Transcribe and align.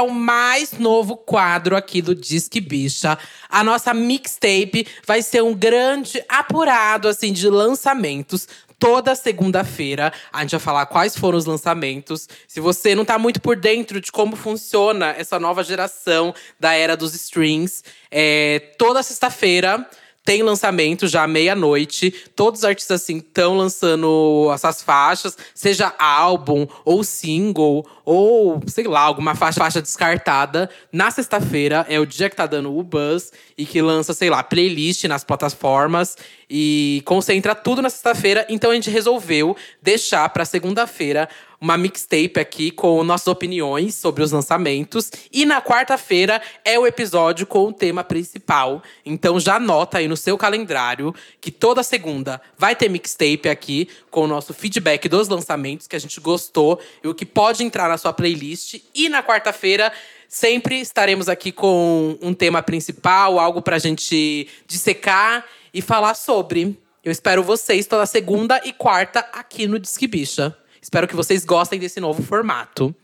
é 0.00 0.02
o 0.02 0.10
mais 0.10 0.72
novo 0.72 1.16
quadro 1.16 1.76
aqui 1.76 2.00
do 2.00 2.14
Disque 2.14 2.60
Bicha. 2.60 3.18
A 3.48 3.62
nossa 3.62 3.92
mixtape 3.92 4.86
vai 5.06 5.20
ser 5.20 5.42
um 5.42 5.54
grande 5.54 6.24
apurado 6.26 7.06
assim 7.06 7.32
de 7.32 7.48
lançamentos. 7.48 8.48
Toda 8.78 9.14
segunda-feira 9.14 10.10
a 10.32 10.40
gente 10.40 10.52
vai 10.52 10.60
falar 10.60 10.86
quais 10.86 11.14
foram 11.14 11.36
os 11.36 11.44
lançamentos. 11.44 12.26
Se 12.48 12.60
você 12.60 12.94
não 12.94 13.04
tá 13.04 13.18
muito 13.18 13.42
por 13.42 13.56
dentro 13.56 14.00
de 14.00 14.10
como 14.10 14.36
funciona 14.36 15.10
essa 15.18 15.38
nova 15.38 15.62
geração 15.62 16.34
da 16.58 16.72
era 16.72 16.96
dos 16.96 17.14
streams, 17.14 17.84
é, 18.10 18.58
toda 18.78 19.02
sexta-feira 19.02 19.86
tem 20.30 20.44
lançamento 20.44 21.08
já 21.08 21.26
meia-noite. 21.26 22.14
Todos 22.36 22.60
os 22.60 22.64
artistas 22.64 23.02
assim 23.02 23.16
estão 23.16 23.56
lançando 23.56 24.48
essas 24.54 24.80
faixas, 24.80 25.36
seja 25.52 25.92
álbum 25.98 26.68
ou 26.84 27.02
single 27.02 27.84
ou 28.04 28.62
sei 28.68 28.84
lá, 28.84 29.00
alguma 29.00 29.34
faixa, 29.34 29.58
faixa 29.58 29.82
descartada. 29.82 30.70
Na 30.92 31.10
sexta-feira 31.10 31.84
é 31.88 31.98
o 31.98 32.06
dia 32.06 32.30
que 32.30 32.36
tá 32.36 32.46
dando 32.46 32.72
o 32.72 32.80
buzz 32.84 33.32
e 33.58 33.66
que 33.66 33.82
lança, 33.82 34.14
sei 34.14 34.30
lá, 34.30 34.40
playlist 34.44 35.02
nas 35.06 35.24
plataformas 35.24 36.16
e 36.48 37.02
concentra 37.04 37.52
tudo 37.52 37.82
na 37.82 37.90
sexta-feira. 37.90 38.46
Então 38.48 38.70
a 38.70 38.74
gente 38.74 38.88
resolveu 38.88 39.56
deixar 39.82 40.28
para 40.28 40.44
segunda-feira 40.44 41.28
uma 41.60 41.76
mixtape 41.76 42.40
aqui 42.40 42.70
com 42.70 43.04
nossas 43.04 43.26
opiniões 43.26 43.94
sobre 43.94 44.22
os 44.22 44.32
lançamentos. 44.32 45.10
E 45.30 45.44
na 45.44 45.60
quarta-feira 45.60 46.40
é 46.64 46.78
o 46.78 46.86
episódio 46.86 47.46
com 47.46 47.66
o 47.66 47.72
tema 47.72 48.02
principal. 48.02 48.82
Então 49.04 49.38
já 49.38 49.56
anota 49.56 49.98
aí 49.98 50.08
no 50.08 50.16
seu 50.16 50.38
calendário 50.38 51.14
que 51.40 51.50
toda 51.50 51.82
segunda 51.82 52.40
vai 52.56 52.74
ter 52.74 52.88
mixtape 52.88 53.48
aqui 53.48 53.88
com 54.10 54.22
o 54.22 54.26
nosso 54.26 54.54
feedback 54.54 55.08
dos 55.08 55.28
lançamentos 55.28 55.86
que 55.86 55.96
a 55.96 56.00
gente 56.00 56.18
gostou 56.20 56.80
e 57.04 57.08
o 57.08 57.14
que 57.14 57.26
pode 57.26 57.62
entrar 57.62 57.88
na 57.88 57.98
sua 57.98 58.12
playlist. 58.12 58.80
E 58.94 59.08
na 59.08 59.22
quarta-feira 59.22 59.92
sempre 60.26 60.80
estaremos 60.80 61.28
aqui 61.28 61.52
com 61.52 62.16
um 62.22 62.32
tema 62.32 62.62
principal, 62.62 63.38
algo 63.38 63.60
pra 63.60 63.78
gente 63.78 64.48
dissecar 64.66 65.44
e 65.74 65.82
falar 65.82 66.14
sobre. 66.14 66.78
Eu 67.04 67.12
espero 67.12 67.42
vocês 67.42 67.86
toda 67.86 68.06
segunda 68.06 68.60
e 68.64 68.72
quarta 68.72 69.20
aqui 69.32 69.66
no 69.66 69.78
Disque 69.78 70.06
Bicha. 70.06 70.56
Espero 70.82 71.06
que 71.06 71.14
vocês 71.14 71.44
gostem 71.44 71.78
desse 71.78 72.00
novo 72.00 72.22
formato. 72.22 72.94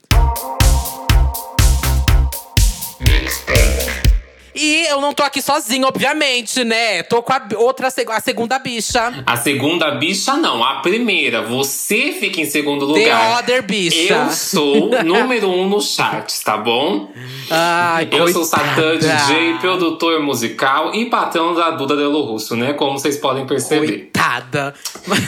E 4.58 4.86
eu 4.86 5.02
não 5.02 5.12
tô 5.12 5.22
aqui 5.22 5.42
sozinho, 5.42 5.86
obviamente, 5.86 6.64
né? 6.64 7.02
Tô 7.02 7.22
com 7.22 7.30
a 7.30 7.42
outra, 7.56 7.88
a 7.88 8.20
segunda 8.20 8.58
bicha. 8.58 9.22
A 9.26 9.36
segunda 9.36 9.90
bicha, 9.96 10.34
não. 10.38 10.64
A 10.64 10.76
primeira. 10.76 11.42
Você 11.42 12.12
fica 12.18 12.40
em 12.40 12.46
segundo 12.46 12.86
lugar. 12.86 13.02
The 13.04 13.38
other 13.38 13.62
bicha. 13.62 14.14
Eu 14.14 14.30
sou 14.30 14.90
número 15.04 15.50
um 15.50 15.68
no 15.68 15.82
charts, 15.82 16.40
tá 16.40 16.56
bom? 16.56 17.10
Ai, 17.50 18.04
Eu 18.04 18.08
coitada. 18.20 18.32
sou 18.32 18.44
Satã, 18.44 18.96
DJ, 18.96 19.58
produtor 19.60 20.22
musical 20.22 20.94
e 20.94 21.04
patrão 21.04 21.54
da 21.54 21.72
Duda 21.72 21.94
Delo 21.94 22.22
Russo, 22.22 22.56
né? 22.56 22.72
Como 22.72 22.98
vocês 22.98 23.18
podem 23.18 23.46
perceber. 23.46 23.86
Coitada. 23.86 24.15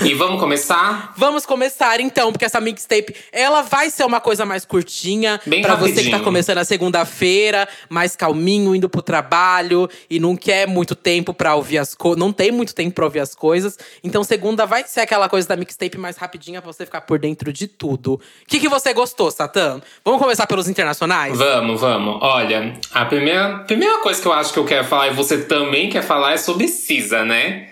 E 0.05 0.13
vamos 0.15 0.41
começar? 0.41 1.15
Vamos 1.17 1.47
começar 1.47 2.01
então, 2.01 2.33
porque 2.33 2.45
essa 2.45 2.61
mixtape, 2.61 3.15
ela 3.31 3.63
vai 3.63 3.91
ser 3.91 4.05
uma 4.05 4.21
coisa 4.21 4.45
mais 4.45 4.65
curtinha. 4.65 5.41
Bem 5.47 5.63
pra 5.63 5.77
você 5.77 6.03
que 6.03 6.11
tá 6.11 6.19
começando 6.19 6.59
a 6.59 6.65
segunda-feira, 6.65 7.69
mais 7.89 8.17
calminho, 8.17 8.75
indo 8.75 8.89
pro 8.89 9.01
trabalho 9.01 9.89
e 10.11 10.19
não 10.19 10.37
quer 10.37 10.67
muito 10.67 10.97
tempo 10.97 11.33
pra 11.33 11.55
ouvir 11.55 11.79
as 11.79 11.95
coisas. 11.95 12.19
Não 12.19 12.33
tem 12.33 12.51
muito 12.51 12.75
tempo 12.75 12.93
pra 12.95 13.05
ouvir 13.05 13.21
as 13.21 13.37
coisas. 13.37 13.79
Então, 14.03 14.25
segunda 14.25 14.67
vai 14.67 14.85
ser 14.85 15.01
aquela 15.01 15.29
coisa 15.29 15.47
da 15.47 15.57
mixtape 15.57 15.97
mais 15.97 16.17
rapidinha 16.17 16.61
pra 16.61 16.73
você 16.73 16.85
ficar 16.85 17.03
por 17.03 17.21
dentro 17.21 17.53
de 17.53 17.69
tudo. 17.69 18.15
O 18.15 18.21
que, 18.49 18.59
que 18.59 18.69
você 18.69 18.93
gostou, 18.93 19.31
Satã? 19.31 19.81
Vamos 20.05 20.21
começar 20.21 20.47
pelos 20.49 20.69
internacionais? 20.69 21.39
Vamos, 21.39 21.81
vamos. 21.81 22.19
Olha, 22.21 22.75
a 22.93 23.05
primeira, 23.05 23.61
primeira 23.61 23.99
coisa 24.01 24.21
que 24.21 24.27
eu 24.27 24.33
acho 24.33 24.53
que 24.53 24.59
eu 24.59 24.65
quero 24.65 24.85
falar 24.85 25.09
e 25.09 25.15
você 25.15 25.39
também 25.39 25.89
quer 25.89 26.03
falar 26.03 26.33
é 26.33 26.37
sobre 26.37 26.67
Cisa, 26.67 27.25
né? 27.25 27.69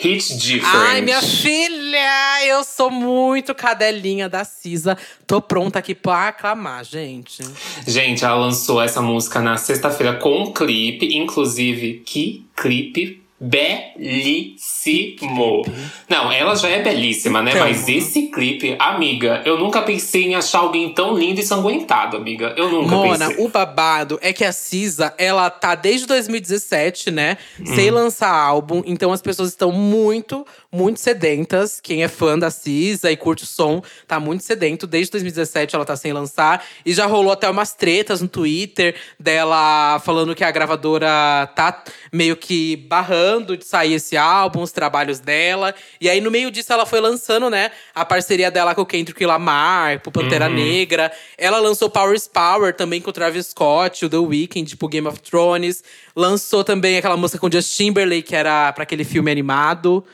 Hit 0.00 0.38
Different. 0.38 0.76
Ai, 0.76 1.00
minha 1.00 1.20
filha! 1.20 2.46
Eu 2.46 2.62
sou 2.62 2.88
muito 2.88 3.52
cadelinha 3.52 4.28
da 4.28 4.44
Cisa. 4.44 4.96
Tô 5.26 5.42
pronta 5.42 5.80
aqui 5.80 5.92
pra 5.92 6.28
aclamar, 6.28 6.84
gente. 6.84 7.42
Gente, 7.84 8.24
ela 8.24 8.36
lançou 8.36 8.80
essa 8.80 9.02
música 9.02 9.40
na 9.40 9.56
sexta-feira 9.56 10.14
com 10.14 10.44
um 10.44 10.52
clipe, 10.52 11.18
inclusive, 11.18 12.02
que 12.06 12.46
clipe 12.54 13.20
belíssimo. 13.40 14.58
Não, 16.08 16.32
ela 16.32 16.56
já 16.56 16.68
é 16.68 16.82
belíssima, 16.82 17.40
né? 17.42 17.52
Então. 17.52 17.62
Mas 17.66 17.88
esse 17.88 18.28
clipe, 18.28 18.74
amiga, 18.78 19.42
eu 19.44 19.56
nunca 19.58 19.82
pensei 19.82 20.24
em 20.24 20.34
achar 20.34 20.58
alguém 20.60 20.92
tão 20.92 21.16
lindo 21.16 21.40
e 21.40 21.44
sanguentado, 21.44 22.16
amiga. 22.16 22.54
Eu 22.56 22.68
nunca 22.70 22.96
Mona, 22.96 23.28
pensei. 23.28 23.44
o 23.44 23.48
babado 23.48 24.18
é 24.20 24.32
que 24.32 24.44
a 24.44 24.52
Cisa, 24.52 25.14
ela 25.16 25.48
tá 25.50 25.74
desde 25.74 26.06
2017, 26.06 27.10
né? 27.10 27.38
Hum. 27.60 27.66
Sem 27.66 27.90
lançar 27.90 28.32
álbum. 28.34 28.82
Então 28.84 29.12
as 29.12 29.22
pessoas 29.22 29.50
estão 29.50 29.70
muito, 29.70 30.46
muito 30.70 31.00
sedentas. 31.00 31.80
Quem 31.80 32.02
é 32.02 32.08
fã 32.08 32.38
da 32.38 32.50
Cisa 32.50 33.10
e 33.10 33.16
curte 33.16 33.44
o 33.44 33.46
som, 33.46 33.82
tá 34.06 34.20
muito 34.20 34.44
sedento. 34.44 34.86
Desde 34.86 35.12
2017 35.12 35.74
ela 35.74 35.84
tá 35.84 35.96
sem 35.96 36.12
lançar. 36.12 36.64
E 36.84 36.92
já 36.92 37.06
rolou 37.06 37.32
até 37.32 37.48
umas 37.48 37.72
tretas 37.72 38.20
no 38.20 38.28
Twitter 38.28 38.94
dela 39.18 39.98
falando 40.00 40.34
que 40.34 40.44
a 40.44 40.50
gravadora 40.50 41.08
tá 41.54 41.82
meio 42.12 42.36
que 42.36 42.76
barrando 42.76 43.56
de 43.56 43.64
sair 43.64 43.94
esse 43.94 44.16
álbum, 44.16 44.62
os 44.62 44.72
trabalhos 44.72 45.20
dela. 45.20 45.74
E 46.00 46.08
aí, 46.08 46.20
no 46.20 46.30
meio 46.30 46.50
disso, 46.50 46.72
ela 46.72 46.84
foi 46.84 47.00
lançando, 47.00 47.48
né, 47.48 47.70
a 47.94 48.04
parceria 48.04 48.50
dela 48.50 48.74
com 48.74 48.82
o 48.82 48.86
Kendrick 48.86 49.24
Lamar, 49.24 50.00
pro 50.00 50.12
Pantera 50.12 50.48
Negra. 50.48 51.10
Ela 51.36 51.58
lançou 51.58 51.88
Power 51.88 52.14
is 52.14 52.28
Power 52.28 52.74
também 52.74 53.00
com 53.00 53.10
o 53.10 53.12
Travis 53.12 53.48
Scott, 53.48 54.04
o 54.04 54.08
The 54.08 54.18
Weeknd, 54.18 54.76
pro 54.76 54.88
Game 54.88 55.06
of 55.06 55.20
Thrones. 55.20 55.82
Lançou 56.14 56.62
também 56.62 56.98
aquela 56.98 57.16
música 57.16 57.38
com 57.38 57.50
Justin 57.50 57.78
Timberlake, 57.88 58.22
que 58.22 58.36
era 58.36 58.72
pra 58.72 58.82
aquele 58.82 59.04
filme 59.04 59.30
animado. 59.30 60.04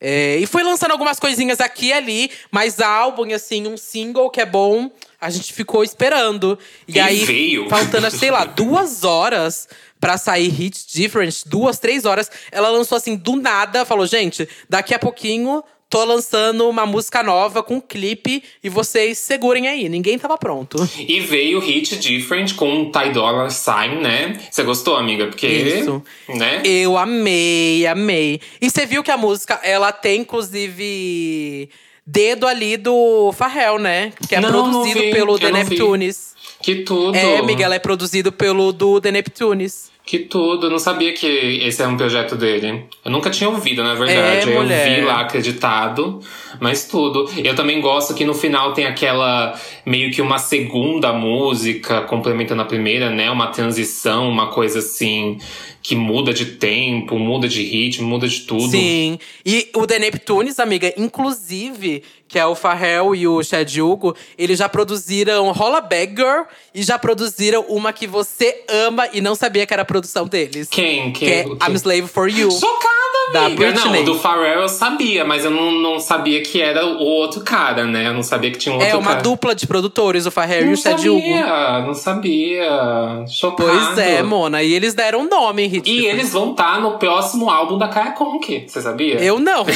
É, 0.00 0.36
e 0.36 0.46
foi 0.46 0.62
lançando 0.62 0.92
algumas 0.92 1.18
coisinhas 1.18 1.60
aqui 1.60 1.86
e 1.86 1.92
ali, 1.92 2.30
mas 2.50 2.80
álbum, 2.80 3.32
assim, 3.34 3.66
um 3.66 3.76
single 3.76 4.30
que 4.30 4.40
é 4.40 4.46
bom, 4.46 4.90
a 5.20 5.28
gente 5.28 5.52
ficou 5.52 5.82
esperando. 5.82 6.58
E, 6.86 7.00
aí, 7.00 7.24
veio. 7.24 7.68
faltando, 7.68 8.08
sei 8.10 8.30
lá, 8.30 8.44
duas 8.46 9.02
horas 9.02 9.68
pra 10.00 10.16
sair 10.16 10.48
Hit 10.48 10.86
Different, 10.92 11.42
duas, 11.46 11.80
três 11.80 12.04
horas, 12.04 12.30
ela 12.52 12.68
lançou 12.68 12.96
assim, 12.96 13.16
do 13.16 13.34
nada, 13.34 13.84
falou, 13.84 14.06
gente, 14.06 14.48
daqui 14.68 14.94
a 14.94 14.98
pouquinho 14.98 15.62
tô 15.88 16.04
lançando 16.04 16.68
uma 16.68 16.84
música 16.84 17.22
nova 17.22 17.62
com 17.62 17.76
um 17.76 17.80
clipe 17.80 18.42
e 18.62 18.68
vocês 18.68 19.18
segurem 19.18 19.68
aí. 19.68 19.88
Ninguém 19.88 20.18
tava 20.18 20.36
pronto. 20.36 20.88
E 20.98 21.20
veio 21.20 21.58
Hit 21.60 21.96
Different 21.96 22.54
com 22.54 22.90
Ty 22.90 23.10
Dollar 23.10 23.50
Sign, 23.50 23.96
né? 23.96 24.38
Você 24.50 24.62
gostou, 24.62 24.96
amiga? 24.96 25.26
Porque. 25.26 25.46
Isso. 25.46 26.02
Né? 26.28 26.62
Eu 26.64 26.96
amei, 26.98 27.86
amei. 27.86 28.40
E 28.60 28.70
você 28.70 28.84
viu 28.84 29.02
que 29.02 29.10
a 29.10 29.16
música, 29.16 29.60
ela 29.62 29.92
tem, 29.92 30.20
inclusive, 30.20 31.70
dedo 32.06 32.46
ali 32.46 32.76
do 32.76 33.32
Pharrell, 33.32 33.78
né? 33.78 34.12
Que 34.28 34.34
é 34.34 34.40
Não, 34.40 34.50
não 34.50 34.70
produzido 34.70 35.00
vi, 35.00 35.10
pelo 35.10 35.38
The 35.38 35.50
não. 35.50 35.58
Neptunes. 35.58 36.36
Que 36.60 36.76
tudo. 36.76 37.16
É, 37.16 37.40
Miguel, 37.42 37.72
é 37.72 37.78
produzido 37.78 38.32
pelo 38.32 38.72
do 38.72 39.00
The 39.00 39.12
Neptunes. 39.12 39.90
Que 40.08 40.20
tudo. 40.20 40.68
Eu 40.68 40.70
não 40.70 40.78
sabia 40.78 41.12
que 41.12 41.26
esse 41.26 41.82
é 41.82 41.86
um 41.86 41.94
projeto 41.94 42.34
dele. 42.34 42.86
Eu 43.04 43.10
nunca 43.10 43.28
tinha 43.28 43.50
ouvido, 43.50 43.84
na 43.84 43.92
verdade. 43.92 44.48
É, 44.50 44.56
eu 44.56 44.62
vi 44.62 45.02
lá 45.02 45.20
acreditado, 45.20 46.18
mas 46.58 46.86
tudo. 46.86 47.30
Eu 47.44 47.54
também 47.54 47.78
gosto 47.78 48.14
que 48.14 48.24
no 48.24 48.32
final 48.32 48.72
tem 48.72 48.86
aquela 48.86 49.54
meio 49.84 50.10
que 50.10 50.22
uma 50.22 50.38
segunda 50.38 51.12
música 51.12 52.00
complementando 52.00 52.62
a 52.62 52.64
primeira, 52.64 53.10
né? 53.10 53.30
Uma 53.30 53.48
transição, 53.48 54.26
uma 54.30 54.46
coisa 54.46 54.78
assim 54.78 55.36
que 55.82 55.94
muda 55.94 56.32
de 56.34 56.44
tempo, 56.44 57.18
muda 57.18 57.48
de 57.48 57.62
ritmo, 57.62 58.06
muda 58.06 58.28
de 58.28 58.40
tudo. 58.40 58.70
Sim. 58.70 59.18
E 59.44 59.70
o 59.74 59.86
The 59.86 59.98
Neptunes, 59.98 60.58
amiga, 60.58 60.92
inclusive, 60.96 62.02
que 62.26 62.38
é 62.38 62.44
o 62.44 62.54
Pharrell 62.54 63.14
e 63.14 63.26
o 63.26 63.42
Chad 63.42 63.74
Hugo, 63.78 64.14
eles 64.36 64.58
já 64.58 64.68
produziram 64.68 65.50
Rolla 65.52 65.82
Girl 65.90 66.42
e 66.74 66.82
já 66.82 66.98
produziram 66.98 67.64
uma 67.68 67.92
que 67.92 68.06
você 68.06 68.64
ama 68.68 69.08
e 69.12 69.20
não 69.20 69.34
sabia 69.34 69.66
que 69.66 69.72
era 69.72 69.82
a 69.82 69.86
produção 69.86 70.26
deles. 70.26 70.68
Quem? 70.68 71.12
Que 71.12 71.20
Quem? 71.20 71.30
é 71.38 71.44
I'm 71.66 71.74
Slave 71.74 72.08
for 72.08 72.28
You. 72.28 72.50
Chocada, 72.50 73.17
Da. 73.32 73.48
Britney. 73.50 73.74
Não, 73.98 74.04
do 74.04 74.18
Pharrell 74.18 74.62
eu 74.62 74.68
sabia, 74.68 75.24
mas 75.24 75.44
eu 75.44 75.50
não, 75.50 75.70
não 75.72 76.00
sabia 76.00 76.40
que 76.42 76.60
era 76.60 76.86
o 76.86 76.98
outro 77.02 77.42
cara, 77.42 77.84
né? 77.84 78.06
Eu 78.06 78.14
não 78.14 78.22
sabia 78.22 78.50
que 78.50 78.58
tinha 78.58 78.74
um 78.74 78.78
outro 78.78 78.90
É 78.90 78.96
uma 78.96 79.10
cara. 79.10 79.22
dupla 79.22 79.54
de 79.54 79.66
produtores, 79.66 80.24
o 80.26 80.30
Pharrell 80.30 80.62
e 80.62 80.66
Não 80.66 80.72
o 80.72 80.76
Chad 80.76 81.04
Hugo. 81.06 81.20
sabia, 81.20 81.78
não 81.86 81.94
sabia. 81.94 83.24
Chocado. 83.28 83.68
Pois 83.70 83.98
é, 83.98 84.22
Mona. 84.22 84.62
E 84.62 84.72
eles 84.72 84.94
deram 84.94 85.20
um 85.20 85.28
nome, 85.28 85.66
Hit. 85.66 85.90
E 85.90 86.06
eles 86.06 86.32
vão 86.32 86.52
estar 86.52 86.80
no 86.80 86.98
próximo 86.98 87.50
álbum 87.50 87.76
da 87.76 87.88
Kaya 87.88 88.12
Conk, 88.12 88.64
você 88.66 88.80
sabia? 88.80 89.16
Eu 89.16 89.38
não. 89.38 89.64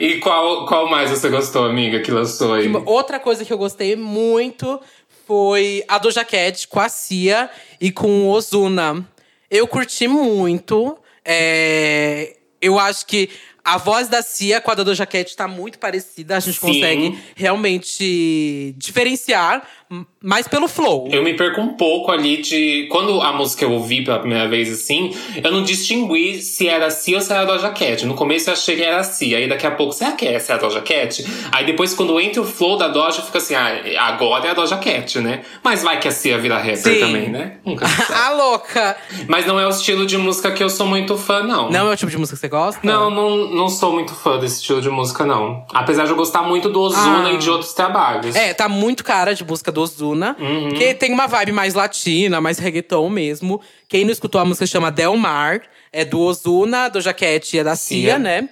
E 0.00 0.18
qual, 0.18 0.66
qual 0.66 0.88
mais 0.88 1.10
você 1.10 1.28
gostou, 1.28 1.64
amiga, 1.66 2.00
que 2.00 2.10
lançou 2.10 2.54
aí? 2.54 2.70
Outra 2.86 3.20
coisa 3.20 3.44
que 3.44 3.52
eu 3.52 3.58
gostei 3.58 3.94
muito 3.96 4.80
foi 5.26 5.84
a 5.86 5.98
Doja 5.98 6.24
Cat 6.24 6.66
com 6.68 6.80
a 6.80 6.88
Cia 6.88 7.48
e 7.80 7.90
com 7.90 8.22
o 8.24 8.30
Ozuna. 8.30 9.06
Eu 9.50 9.66
curti 9.66 10.08
muito. 10.08 10.96
É, 11.24 12.36
Eu 12.60 12.78
acho 12.78 13.06
que 13.06 13.28
A 13.64 13.78
voz 13.78 14.08
da 14.08 14.20
Cia 14.20 14.60
com 14.60 14.70
a 14.70 14.74
da 14.74 14.82
Doja 14.82 15.06
Cat 15.06 15.34
tá 15.34 15.48
muito 15.48 15.78
parecida. 15.78 16.36
A 16.36 16.40
gente 16.40 16.60
Sim. 16.60 16.66
consegue 16.66 17.18
realmente 17.34 18.74
diferenciar, 18.76 19.66
mais 20.22 20.48
pelo 20.48 20.66
flow. 20.66 21.08
Eu 21.10 21.22
me 21.22 21.34
perco 21.34 21.60
um 21.60 21.74
pouco 21.76 22.10
ali 22.10 22.38
de. 22.40 22.88
Quando 22.90 23.20
a 23.20 23.32
música 23.32 23.64
eu 23.64 23.72
ouvi 23.72 24.02
pela 24.04 24.18
primeira 24.18 24.48
vez 24.48 24.72
assim, 24.72 25.14
eu 25.42 25.52
não 25.52 25.62
distingui 25.62 26.40
se 26.40 26.68
era 26.68 26.90
Cia 26.90 27.16
ou 27.16 27.20
se 27.22 27.32
era 27.32 27.42
a 27.42 27.44
Doja 27.44 27.70
Cat. 27.70 28.04
No 28.06 28.14
começo 28.14 28.48
eu 28.48 28.54
achei 28.54 28.76
que 28.76 28.82
era 28.82 29.02
Cia, 29.04 29.38
aí 29.38 29.48
daqui 29.48 29.66
a 29.66 29.70
pouco, 29.70 29.92
será 29.92 30.12
que 30.12 30.26
essa 30.26 30.52
é 30.52 30.56
a 30.56 30.58
Doja 30.58 30.80
Cat? 30.80 31.24
Aí 31.52 31.64
depois, 31.66 31.94
quando 31.94 32.18
entra 32.20 32.40
o 32.40 32.44
flow 32.44 32.76
da 32.76 32.88
Doja, 32.88 33.22
fica 33.22 33.38
assim, 33.38 33.54
ah, 33.54 33.80
agora 34.00 34.46
é 34.48 34.50
a 34.50 34.54
Doja 34.54 34.76
Cat, 34.76 35.20
né? 35.20 35.42
Mas 35.62 35.82
vai 35.82 35.98
que 36.00 36.08
a 36.08 36.10
Cia 36.12 36.38
vira 36.38 36.56
rapper 36.56 36.76
Sim. 36.76 37.00
também, 37.00 37.28
né? 37.28 37.58
Nunca 37.64 37.86
a 38.14 38.30
louca! 38.34 38.96
Mas 39.28 39.46
não 39.46 39.58
é 39.60 39.66
o 39.66 39.70
estilo 39.70 40.06
de 40.06 40.16
música 40.18 40.50
que 40.52 40.62
eu 40.62 40.70
sou 40.70 40.86
muito 40.86 41.16
fã, 41.16 41.42
não. 41.42 41.70
Não 41.70 41.90
é 41.90 41.92
o 41.94 41.96
tipo 41.96 42.10
de 42.10 42.18
música 42.18 42.36
que 42.36 42.40
você 42.40 42.48
gosta? 42.48 42.80
Não, 42.82 43.10
não, 43.10 43.36
não 43.50 43.68
sou 43.68 43.92
muito 43.92 44.14
fã 44.14 44.38
desse 44.38 44.56
estilo 44.56 44.80
de 44.80 44.88
música, 44.90 45.24
não. 45.24 45.64
Apesar 45.72 46.04
de 46.04 46.10
eu 46.10 46.16
gostar 46.16 46.42
muito 46.42 46.68
do 46.68 46.80
Ozuna 46.80 47.28
Ah. 47.28 47.32
e 47.32 47.38
de 47.38 47.50
outros 47.50 47.72
trabalhos. 47.74 48.34
É, 48.34 48.52
tá 48.54 48.68
muito 48.68 49.04
cara 49.04 49.34
de 49.34 49.44
música 49.44 49.70
do 49.74 49.82
Ozuna. 49.82 50.34
Que 50.78 50.94
tem 50.94 51.12
uma 51.12 51.26
vibe 51.26 51.52
mais 51.52 51.74
latina, 51.74 52.40
mais 52.40 52.58
reggaeton 52.58 53.10
mesmo. 53.10 53.60
Quem 53.88 54.04
não 54.06 54.12
escutou 54.12 54.40
a 54.40 54.44
música 54.46 54.66
chama 54.66 54.90
Del 54.90 55.16
Mar. 55.18 55.60
É 55.92 56.04
do 56.04 56.18
Ozuna, 56.20 56.88
do 56.88 57.00
Jaquete 57.00 57.56
e 57.56 57.60
é 57.60 57.64
da 57.64 57.76
Cia, 57.76 58.18
né? 58.18 58.48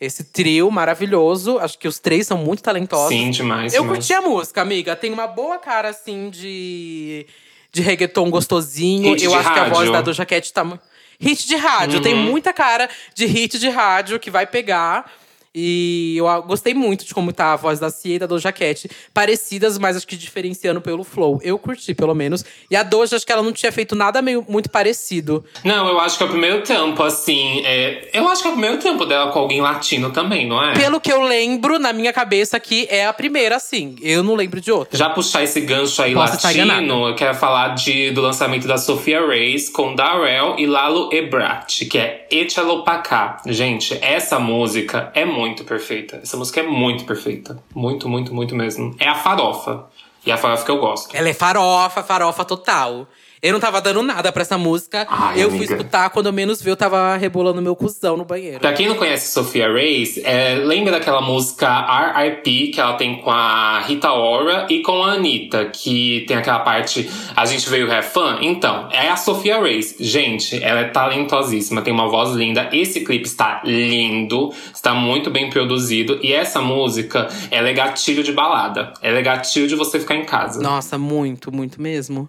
Esse 0.00 0.24
trio 0.24 0.70
maravilhoso. 0.70 1.58
Acho 1.58 1.78
que 1.78 1.88
os 1.88 1.98
três 1.98 2.26
são 2.26 2.36
muito 2.36 2.62
talentosos. 2.62 3.08
Sim, 3.08 3.30
demais. 3.30 3.72
Eu 3.72 3.82
demais. 3.82 3.98
curti 3.98 4.12
a 4.12 4.20
música, 4.20 4.60
amiga. 4.60 4.94
Tem 4.94 5.10
uma 5.12 5.26
boa 5.26 5.56
cara, 5.58 5.88
assim, 5.88 6.28
de, 6.30 7.26
de 7.72 7.80
reggaeton 7.80 8.28
gostosinho. 8.30 9.12
Hit 9.14 9.24
Eu 9.24 9.34
acho 9.34 9.52
que 9.52 9.58
a 9.58 9.64
voz 9.64 9.76
rádio. 9.78 9.92
da 9.92 10.00
Doja 10.02 10.26
Cat 10.26 10.52
tá 10.52 10.62
muito. 10.64 10.82
Hit 11.18 11.46
de 11.48 11.56
rádio. 11.56 12.00
Tem 12.00 12.12
Uhum. 12.14 12.22
muita 12.22 12.52
cara 12.52 12.88
de 13.14 13.24
hit 13.24 13.58
de 13.58 13.68
rádio 13.68 14.20
que 14.20 14.30
vai 14.30 14.46
pegar. 14.46 15.10
E 15.54 16.14
eu 16.16 16.26
ah, 16.26 16.40
gostei 16.40 16.74
muito 16.74 17.04
de 17.04 17.14
como 17.14 17.32
tá 17.32 17.52
a 17.52 17.56
voz 17.56 17.78
da 17.78 17.88
Cia 17.88 18.16
e 18.16 18.18
da 18.18 18.26
Doja 18.26 18.50
Cat. 18.50 18.90
Parecidas, 19.12 19.78
mas 19.78 19.96
acho 19.96 20.06
que 20.06 20.16
diferenciando 20.16 20.80
pelo 20.80 21.04
flow. 21.04 21.38
Eu 21.44 21.56
curti, 21.58 21.94
pelo 21.94 22.14
menos. 22.14 22.44
E 22.68 22.74
a 22.74 22.82
Doja, 22.82 23.14
acho 23.14 23.24
que 23.24 23.30
ela 23.30 23.42
não 23.42 23.52
tinha 23.52 23.70
feito 23.70 23.94
nada 23.94 24.20
meio, 24.20 24.44
muito 24.48 24.68
parecido. 24.68 25.44
Não, 25.62 25.86
eu 25.86 26.00
acho 26.00 26.18
que 26.18 26.24
é 26.24 26.26
o 26.26 26.30
primeiro 26.30 26.62
trampo, 26.62 27.02
assim. 27.04 27.62
É... 27.64 28.10
Eu 28.12 28.26
acho 28.28 28.42
que 28.42 28.48
é 28.48 28.50
o 28.50 28.54
primeiro 28.54 28.78
trampo 28.78 29.06
dela 29.06 29.30
com 29.30 29.38
alguém 29.38 29.60
latino 29.60 30.10
também, 30.10 30.44
não 30.44 30.60
é? 30.60 30.74
Pelo 30.74 31.00
que 31.00 31.12
eu 31.12 31.22
lembro, 31.22 31.78
na 31.78 31.92
minha 31.92 32.12
cabeça 32.12 32.56
aqui, 32.56 32.88
é 32.90 33.06
a 33.06 33.12
primeira, 33.12 33.54
assim. 33.54 33.94
Eu 34.02 34.24
não 34.24 34.34
lembro 34.34 34.60
de 34.60 34.72
outra. 34.72 34.98
Já 34.98 35.08
puxar 35.08 35.44
esse 35.44 35.60
gancho 35.60 36.02
aí 36.02 36.14
Posso 36.14 36.34
estar 36.34 36.48
latino, 36.48 37.08
eu 37.08 37.14
quero 37.14 37.34
falar 37.36 37.76
de, 37.76 38.10
do 38.10 38.20
lançamento 38.20 38.66
da 38.66 38.76
Sofia 38.76 39.24
Reis 39.24 39.68
com 39.68 39.94
Darrell 39.94 40.56
e 40.58 40.66
Lalo 40.66 41.10
Ebrat, 41.12 41.84
que 41.84 41.96
é 41.96 42.26
Échalo 42.28 42.82
Pa 42.82 42.98
Cá. 42.98 43.36
Gente, 43.46 43.96
essa 44.02 44.40
música 44.40 45.12
é 45.14 45.24
muito 45.24 45.43
perfeita. 45.64 46.20
Essa 46.22 46.36
música 46.36 46.60
é 46.60 46.62
muito 46.62 47.04
perfeita. 47.04 47.62
Muito, 47.74 48.08
muito, 48.08 48.34
muito 48.34 48.54
mesmo. 48.54 48.96
É 48.98 49.08
a 49.08 49.14
farofa. 49.14 49.86
E 50.24 50.30
é 50.30 50.34
a 50.34 50.38
farofa 50.38 50.64
que 50.64 50.70
eu 50.70 50.78
gosto. 50.78 51.14
Ela 51.14 51.28
é 51.28 51.34
farofa, 51.34 52.02
farofa 52.02 52.44
total. 52.44 53.06
Eu 53.44 53.52
não 53.52 53.60
tava 53.60 53.78
dando 53.78 54.02
nada 54.02 54.32
pra 54.32 54.40
essa 54.40 54.56
música. 54.56 55.06
Ai, 55.06 55.42
eu 55.42 55.50
fui 55.50 55.58
amiga. 55.58 55.74
escutar, 55.74 56.08
quando 56.08 56.24
eu 56.24 56.32
menos 56.32 56.62
vi, 56.62 56.70
eu 56.70 56.76
tava 56.76 57.14
rebolando 57.18 57.60
meu 57.60 57.76
cuzão 57.76 58.16
no 58.16 58.24
banheiro. 58.24 58.58
Pra 58.58 58.72
quem 58.72 58.88
não 58.88 58.94
conhece 58.94 59.30
Sofia 59.30 59.70
Reis, 59.70 60.18
é, 60.24 60.54
lembra 60.54 60.92
daquela 60.92 61.20
música 61.20 61.68
R.I.P. 61.68 62.68
que 62.68 62.80
ela 62.80 62.94
tem 62.94 63.20
com 63.20 63.30
a 63.30 63.80
Rita 63.80 64.10
Ora 64.12 64.66
e 64.70 64.80
com 64.80 65.02
a 65.02 65.12
Anitta, 65.12 65.66
que 65.66 66.24
tem 66.26 66.38
aquela 66.38 66.60
parte 66.60 67.06
A 67.36 67.44
gente 67.44 67.68
veio 67.68 67.92
have 67.92 68.08
fun? 68.08 68.38
Então, 68.40 68.88
é 68.90 69.10
a 69.10 69.16
Sofia 69.16 69.60
Reis. 69.60 69.94
Gente, 70.00 70.64
ela 70.64 70.80
é 70.80 70.84
talentosíssima, 70.84 71.82
tem 71.82 71.92
uma 71.92 72.08
voz 72.08 72.30
linda. 72.30 72.70
Esse 72.72 73.02
clipe 73.02 73.26
está 73.26 73.60
lindo, 73.62 74.54
está 74.74 74.94
muito 74.94 75.30
bem 75.30 75.50
produzido. 75.50 76.18
E 76.22 76.32
essa 76.32 76.62
música, 76.62 77.28
ela 77.50 77.68
é 77.68 77.74
gatilho 77.74 78.22
de 78.22 78.32
balada. 78.32 78.94
Ela 79.02 79.18
é 79.18 79.22
gatilho 79.22 79.68
de 79.68 79.74
você 79.74 80.00
ficar 80.00 80.14
em 80.14 80.24
casa. 80.24 80.62
Nossa, 80.62 80.96
muito, 80.96 81.52
muito 81.52 81.82
mesmo. 81.82 82.26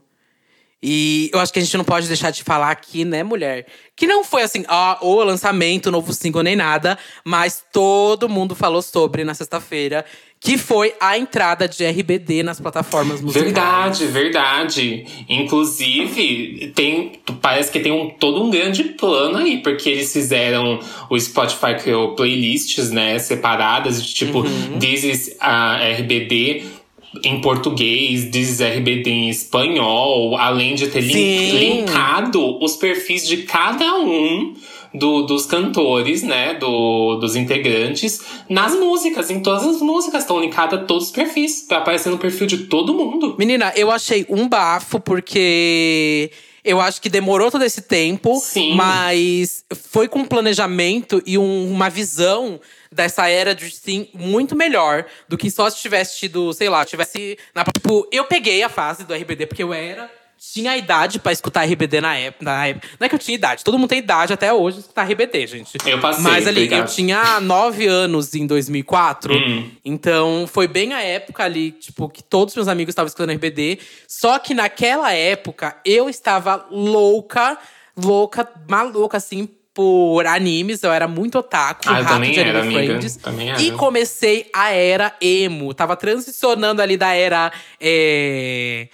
E 0.84 1.30
eu 1.34 1.40
acho 1.40 1.52
que 1.52 1.60
a 1.60 1.62
gente 1.62 1.78
não 1.78 1.84
pode 1.84 2.08
deixar 2.08 2.32
de 2.32 2.44
falar 2.44 2.70
aqui, 2.70 3.04
né, 3.04 3.24
mulher? 3.24 3.66
Que 3.96 4.06
não 4.06 4.24
foi 4.24 4.44
assim, 4.44 4.64
ó, 4.68 4.98
o 5.02 5.24
lançamento, 5.24 5.88
o 5.88 5.92
novo 5.92 6.14
single, 6.14 6.44
nem 6.44 6.56
nada. 6.56 6.98
Mas 7.24 7.64
todo 7.74 8.30
mundo 8.30 8.54
falou 8.54 8.82
sobre 8.82 9.24
na 9.24 9.34
sexta-feira. 9.34 10.06
Que 10.40 10.60
foi 10.60 10.94
a 11.00 11.18
entrada 11.18 11.68
de 11.68 11.84
RBD 11.84 12.44
nas 12.44 12.60
plataformas 12.60 13.20
musicais. 13.20 13.46
Verdade, 13.46 14.06
verdade. 14.06 15.06
Inclusive, 15.28 16.72
tem, 16.76 17.14
parece 17.42 17.72
que 17.72 17.80
tem 17.80 17.92
um, 17.92 18.12
todo 18.12 18.44
um 18.44 18.52
grande 18.52 18.84
plano 18.84 19.38
aí, 19.38 19.64
porque 19.64 19.90
eles 19.90 20.14
fizeram 20.14 20.80
o 21.10 21.20
Spotify 21.20 21.76
criou 21.82 22.14
playlists, 22.14 22.92
né, 22.92 23.18
separadas, 23.18 24.06
de 24.06 24.14
tipo, 24.14 24.44
This 24.80 25.04
is 25.04 25.36
a 25.40 25.78
RBD 25.78 26.85
em 27.24 27.40
português, 27.42 28.24
is 28.36 28.60
RBD 28.62 29.10
em 29.10 29.30
espanhol, 29.30 30.36
além 30.38 30.76
de 30.76 30.88
ter 30.88 31.02
linkado 31.02 32.64
os 32.64 32.76
perfis 32.76 33.28
de 33.28 33.38
cada 33.44 33.98
um. 34.00 34.54
do- 34.94 35.24
dos 35.24 35.46
cantores, 35.46 36.24
né? 36.24 36.54
Do, 36.54 37.16
dos 37.18 37.36
integrantes, 37.36 38.22
nas 38.48 38.74
músicas. 38.80 39.30
Em 39.30 39.42
todas 39.42 39.68
as 39.68 39.82
músicas 39.82 40.22
estão 40.24 40.40
linkadas 40.40 40.86
todos 40.88 41.08
os 41.08 41.12
perfis. 41.12 41.66
Pra 41.68 41.80
aparecer 41.80 42.10
no 42.10 42.18
perfil 42.18 42.48
de 42.48 42.60
todo 42.60 42.94
mundo. 42.94 43.36
Menina, 43.38 43.74
eu 43.76 43.92
achei 43.92 44.26
um 44.30 44.48
bafo, 44.48 44.98
porque 45.02 46.32
eu 46.66 46.82
acho 46.82 47.02
que 47.02 47.08
demorou 47.10 47.50
todo 47.52 47.64
esse 47.64 47.82
tempo, 47.84 48.38
Sim. 48.40 48.76
mas 48.76 49.64
foi 49.90 50.08
com 50.08 50.20
um 50.20 50.26
planejamento 50.26 51.22
e 51.26 51.38
um- 51.38 51.72
uma 51.72 51.90
visão 51.90 52.60
dessa 52.92 53.28
era 53.30 53.54
de 53.54 53.70
sim 53.70 54.10
muito 54.14 54.56
melhor 54.56 55.06
do 55.30 55.38
que 55.38 55.52
só 55.52 55.70
se 55.70 55.78
tivesse 55.82 56.18
tido, 56.18 56.52
sei 56.54 56.68
lá, 56.70 56.84
tivesse. 56.86 57.38
Na, 57.54 57.64
tipo, 57.64 58.08
eu 58.12 58.26
peguei 58.26 58.64
a 58.64 58.70
fase 58.70 59.04
do 59.04 59.14
RBD 59.14 59.46
porque 59.46 59.64
eu 59.64 59.74
era. 59.74 60.10
Tinha 60.54 60.72
a 60.72 60.78
idade 60.78 61.20
pra 61.20 61.32
escutar 61.32 61.64
RBD 61.66 62.00
na 62.02 62.16
época, 62.18 62.46
na 62.46 62.68
época. 62.68 62.88
Não 63.00 63.06
é 63.06 63.10
que 63.10 63.16
eu 63.16 63.20
tinha 63.20 63.36
idade, 63.36 63.64
todo 63.64 63.78
mundo 63.78 63.90
tem 63.90 64.00
idade 64.00 64.32
até 64.32 64.54
hoje 64.54 64.80
escutar 64.80 65.04
RBD, 65.04 65.48
gente. 65.48 65.78
Eu 65.86 66.00
passei, 66.00 66.24
Mas 66.24 66.48
ali, 66.48 66.72
eu 66.72 66.86
tinha 66.86 67.40
nove 67.42 67.86
anos 67.88 68.34
em 68.36 68.48
2004. 68.48 69.34
Hum. 69.34 69.70
Então, 69.84 70.46
foi 70.48 70.68
bem 70.68 70.94
a 70.94 71.02
época 71.02 71.44
ali, 71.44 71.72
tipo, 71.72 72.08
que 72.08 72.24
todos 72.24 72.56
meus 72.56 72.68
amigos 72.68 72.92
estavam 72.92 73.08
escutando 73.08 73.32
RBD. 73.32 73.80
Só 74.08 74.40
que 74.40 74.54
naquela 74.54 75.12
época, 75.12 75.76
eu 75.86 76.10
estava 76.10 76.66
louca, 76.72 77.58
louca, 77.98 78.48
maluca, 78.70 79.18
assim, 79.18 79.50
por 79.74 80.26
animes. 80.26 80.82
Eu 80.84 80.92
era 80.94 81.06
muito 81.08 81.38
otaku, 81.38 81.84
Ah, 81.90 82.00
rato 82.00 82.22
de 82.24 82.40
era, 82.40 82.60
Anime 82.62 82.76
amiga. 82.78 83.00
Friends. 83.00 83.20
Era. 83.26 83.62
E 83.62 83.72
comecei 83.72 84.50
a 84.54 84.72
era 84.72 85.14
emo. 85.20 85.74
Tava 85.74 85.98
transicionando 85.98 86.82
ali 86.82 86.96
da 86.96 87.14
era… 87.14 87.52
é, 87.80 88.88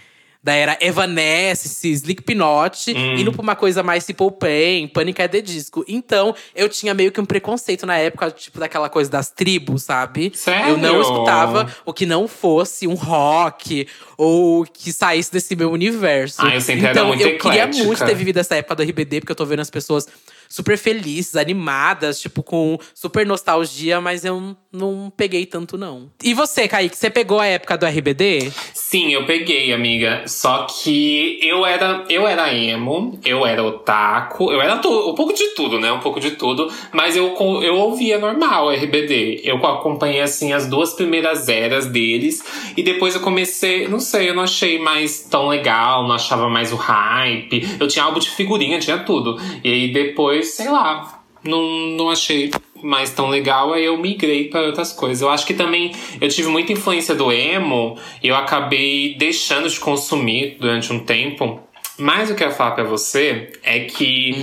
Da 0.44 0.54
era 0.54 0.76
Evanescence, 0.82 1.88
Slipknot, 1.92 2.92
Hum. 2.96 3.16
indo 3.16 3.32
pra 3.32 3.42
uma 3.42 3.56
coisa 3.56 3.84
mais 3.84 4.04
Simple 4.04 4.32
Plan, 4.32 4.88
Panic! 4.92 5.22
at 5.22 5.32
the 5.32 5.42
Disco. 5.42 5.86
Então, 5.88 6.34
eu 6.56 6.68
tinha 6.68 6.94
meio 6.96 7.12
que 7.12 7.22
um 7.22 7.26
preconceito 7.26 7.86
na 7.86 7.98
época, 7.98 8.32
tipo, 8.32 8.60
daquela 8.60 8.90
coisa 8.90 9.10
das 9.10 9.30
tribos, 9.30 9.84
sabe? 9.84 10.32
Sério? 10.34 10.72
Eu 10.72 10.78
não 10.78 11.00
escutava 11.02 11.72
o 11.86 11.94
que 11.94 12.06
não 12.08 12.28
fosse 12.28 12.88
um 12.88 12.96
rock 12.96 13.88
ou 14.18 14.64
que 14.66 14.92
saísse 14.92 15.32
desse 15.32 15.56
meu 15.56 15.72
universo. 15.72 16.38
Ah, 16.40 16.56
eu 16.56 16.62
sempre 16.62 16.86
era 16.86 16.92
então, 16.92 17.08
muito 17.08 17.22
eu 17.22 17.38
queria 17.38 17.64
eclética. 17.64 17.84
muito 17.86 18.04
ter 18.06 18.16
vivido 18.16 18.38
essa 18.40 18.56
época 18.56 18.76
do 18.78 18.84
RBD, 18.84 19.20
porque 19.22 19.32
eu 19.32 19.36
tô 19.36 19.46
vendo 19.46 19.60
as 19.60 19.70
pessoas 19.70 20.08
super 20.50 20.78
felizes, 20.78 21.36
animadas, 21.36 22.20
tipo, 22.20 22.44
com 22.44 22.78
super 22.94 23.26
nostalgia, 23.26 24.02
mas 24.02 24.26
eu 24.26 24.56
não 24.72 25.12
peguei 25.16 25.46
tanto, 25.46 25.78
não. 25.78 26.12
E 26.22 26.34
você, 26.34 26.68
Kaique, 26.68 26.98
você 26.98 27.10
pegou 27.10 27.40
a 27.40 27.46
época 27.46 27.78
do 27.78 27.86
RBD? 27.86 28.52
Sim, 28.92 29.10
eu 29.14 29.26
peguei, 29.26 29.72
amiga. 29.72 30.24
Só 30.28 30.68
que 30.70 31.40
eu 31.42 31.66
era, 31.66 32.04
eu 32.10 32.28
era 32.28 32.54
emo, 32.54 33.18
eu 33.24 33.46
era 33.46 33.64
otaku, 33.64 34.52
eu 34.52 34.62
era 34.62 34.76
um 34.76 35.16
pouco 35.16 35.32
de 35.32 35.56
tudo, 35.56 35.80
né? 35.80 35.90
Um 35.94 36.02
pouco 36.02 36.20
de 36.20 36.32
tudo. 36.32 36.70
Mas 36.92 37.16
eu, 37.16 37.34
eu 37.64 37.78
ouvia 37.78 38.20
normal 38.20 38.70
RBD. 38.70 39.44
Eu 39.46 39.66
acompanhei, 39.66 40.20
assim, 40.20 40.52
as 40.52 40.68
duas 40.68 40.94
primeiras 40.94 41.48
eras 41.48 41.86
deles. 41.86 42.44
E 42.76 42.84
depois 42.84 43.16
eu 43.16 43.22
comecei, 43.22 43.88
não 43.88 44.02
sei, 44.02 44.30
eu 44.30 44.34
não 44.34 44.44
achei 44.44 44.78
mais 44.78 45.22
tão 45.22 45.48
legal, 45.48 46.06
não 46.06 46.14
achava 46.14 46.50
mais 46.50 46.74
o 46.74 46.76
hype. 46.76 47.66
Eu 47.80 47.88
tinha 47.88 48.04
álbum 48.04 48.20
de 48.20 48.30
figurinha, 48.30 48.78
tinha 48.78 48.98
tudo. 48.98 49.40
E 49.64 49.72
aí 49.72 49.88
depois, 49.94 50.50
sei 50.50 50.68
lá, 50.68 51.24
não, 51.46 51.62
não 51.96 52.10
achei 52.10 52.52
mais 52.82 53.12
tão 53.12 53.30
legal, 53.30 53.74
aí 53.74 53.86
eu 53.86 53.98
migrei 53.98 54.50
para 54.50 54.62
outras 54.62 54.92
coisas. 54.94 55.22
Eu 55.22 55.30
acho 55.30 55.46
que 55.46 55.54
também 55.54 55.94
eu 56.20 56.30
tive 56.30 56.48
muita 56.50 56.72
influência 56.72 57.14
do 57.16 57.32
emo 57.32 57.98
e 58.22 58.28
eu 58.28 58.36
acabei 58.36 59.16
deixando 59.18 59.70
de 59.70 59.80
consumir 59.80 60.58
durante 60.60 60.92
um 60.92 61.00
tempo. 61.00 61.60
Mas 61.98 62.24
o 62.24 62.28
que 62.28 62.44
eu 62.44 62.48
quero 62.48 62.52
falar 62.58 62.72
pra 62.72 62.84
você 62.84 63.52
é 63.64 63.82
que 63.82 64.36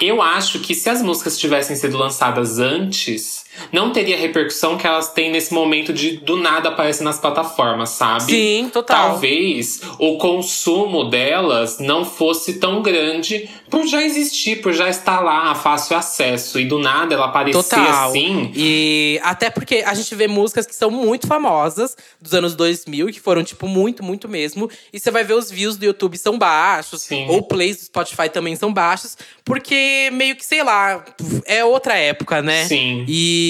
eu 0.00 0.20
acho 0.20 0.60
que 0.60 0.74
se 0.74 0.90
as 0.90 1.00
músicas 1.00 1.38
tivessem 1.38 1.74
sido 1.74 1.96
lançadas 1.96 2.58
antes, 2.58 3.45
não 3.72 3.90
teria 3.90 4.16
a 4.16 4.18
repercussão 4.18 4.76
que 4.76 4.86
elas 4.86 5.12
têm 5.12 5.30
nesse 5.30 5.52
momento 5.52 5.92
de 5.92 6.16
do 6.18 6.36
nada 6.36 6.68
aparecer 6.68 7.04
nas 7.04 7.18
plataformas, 7.18 7.90
sabe? 7.90 8.24
Sim, 8.24 8.70
total. 8.72 9.10
Talvez 9.10 9.80
o 9.98 10.18
consumo 10.18 11.04
delas 11.04 11.78
não 11.78 12.04
fosse 12.04 12.54
tão 12.54 12.82
grande 12.82 13.48
por 13.70 13.86
já 13.86 14.02
existir, 14.02 14.62
por 14.62 14.72
já 14.72 14.88
estar 14.88 15.20
lá 15.20 15.54
fácil 15.54 15.96
acesso. 15.96 16.60
E 16.60 16.64
do 16.66 16.78
nada 16.78 17.14
ela 17.14 17.26
aparecer 17.26 17.62
Total. 17.62 18.10
assim. 18.10 18.50
E 18.54 19.20
até 19.22 19.50
porque 19.50 19.82
a 19.86 19.94
gente 19.94 20.14
vê 20.14 20.28
músicas 20.28 20.66
que 20.66 20.74
são 20.74 20.90
muito 20.90 21.26
famosas 21.26 21.96
dos 22.20 22.34
anos 22.34 22.54
2000, 22.54 23.08
que 23.08 23.20
foram, 23.20 23.42
tipo, 23.42 23.66
muito, 23.66 24.02
muito 24.02 24.28
mesmo. 24.28 24.70
E 24.92 25.00
você 25.00 25.10
vai 25.10 25.24
ver 25.24 25.34
os 25.34 25.50
views 25.50 25.76
do 25.76 25.84
YouTube 25.84 26.16
são 26.16 26.38
baixos, 26.38 27.02
Sim. 27.02 27.26
ou 27.28 27.42
plays 27.42 27.76
do 27.76 27.84
Spotify 27.84 28.28
também 28.28 28.56
são 28.56 28.72
baixos, 28.72 29.16
porque 29.44 30.10
meio 30.12 30.36
que, 30.36 30.44
sei 30.44 30.62
lá, 30.62 31.04
é 31.44 31.64
outra 31.64 31.96
época, 31.96 32.42
né? 32.42 32.64
Sim. 32.64 33.04
E 33.08 33.45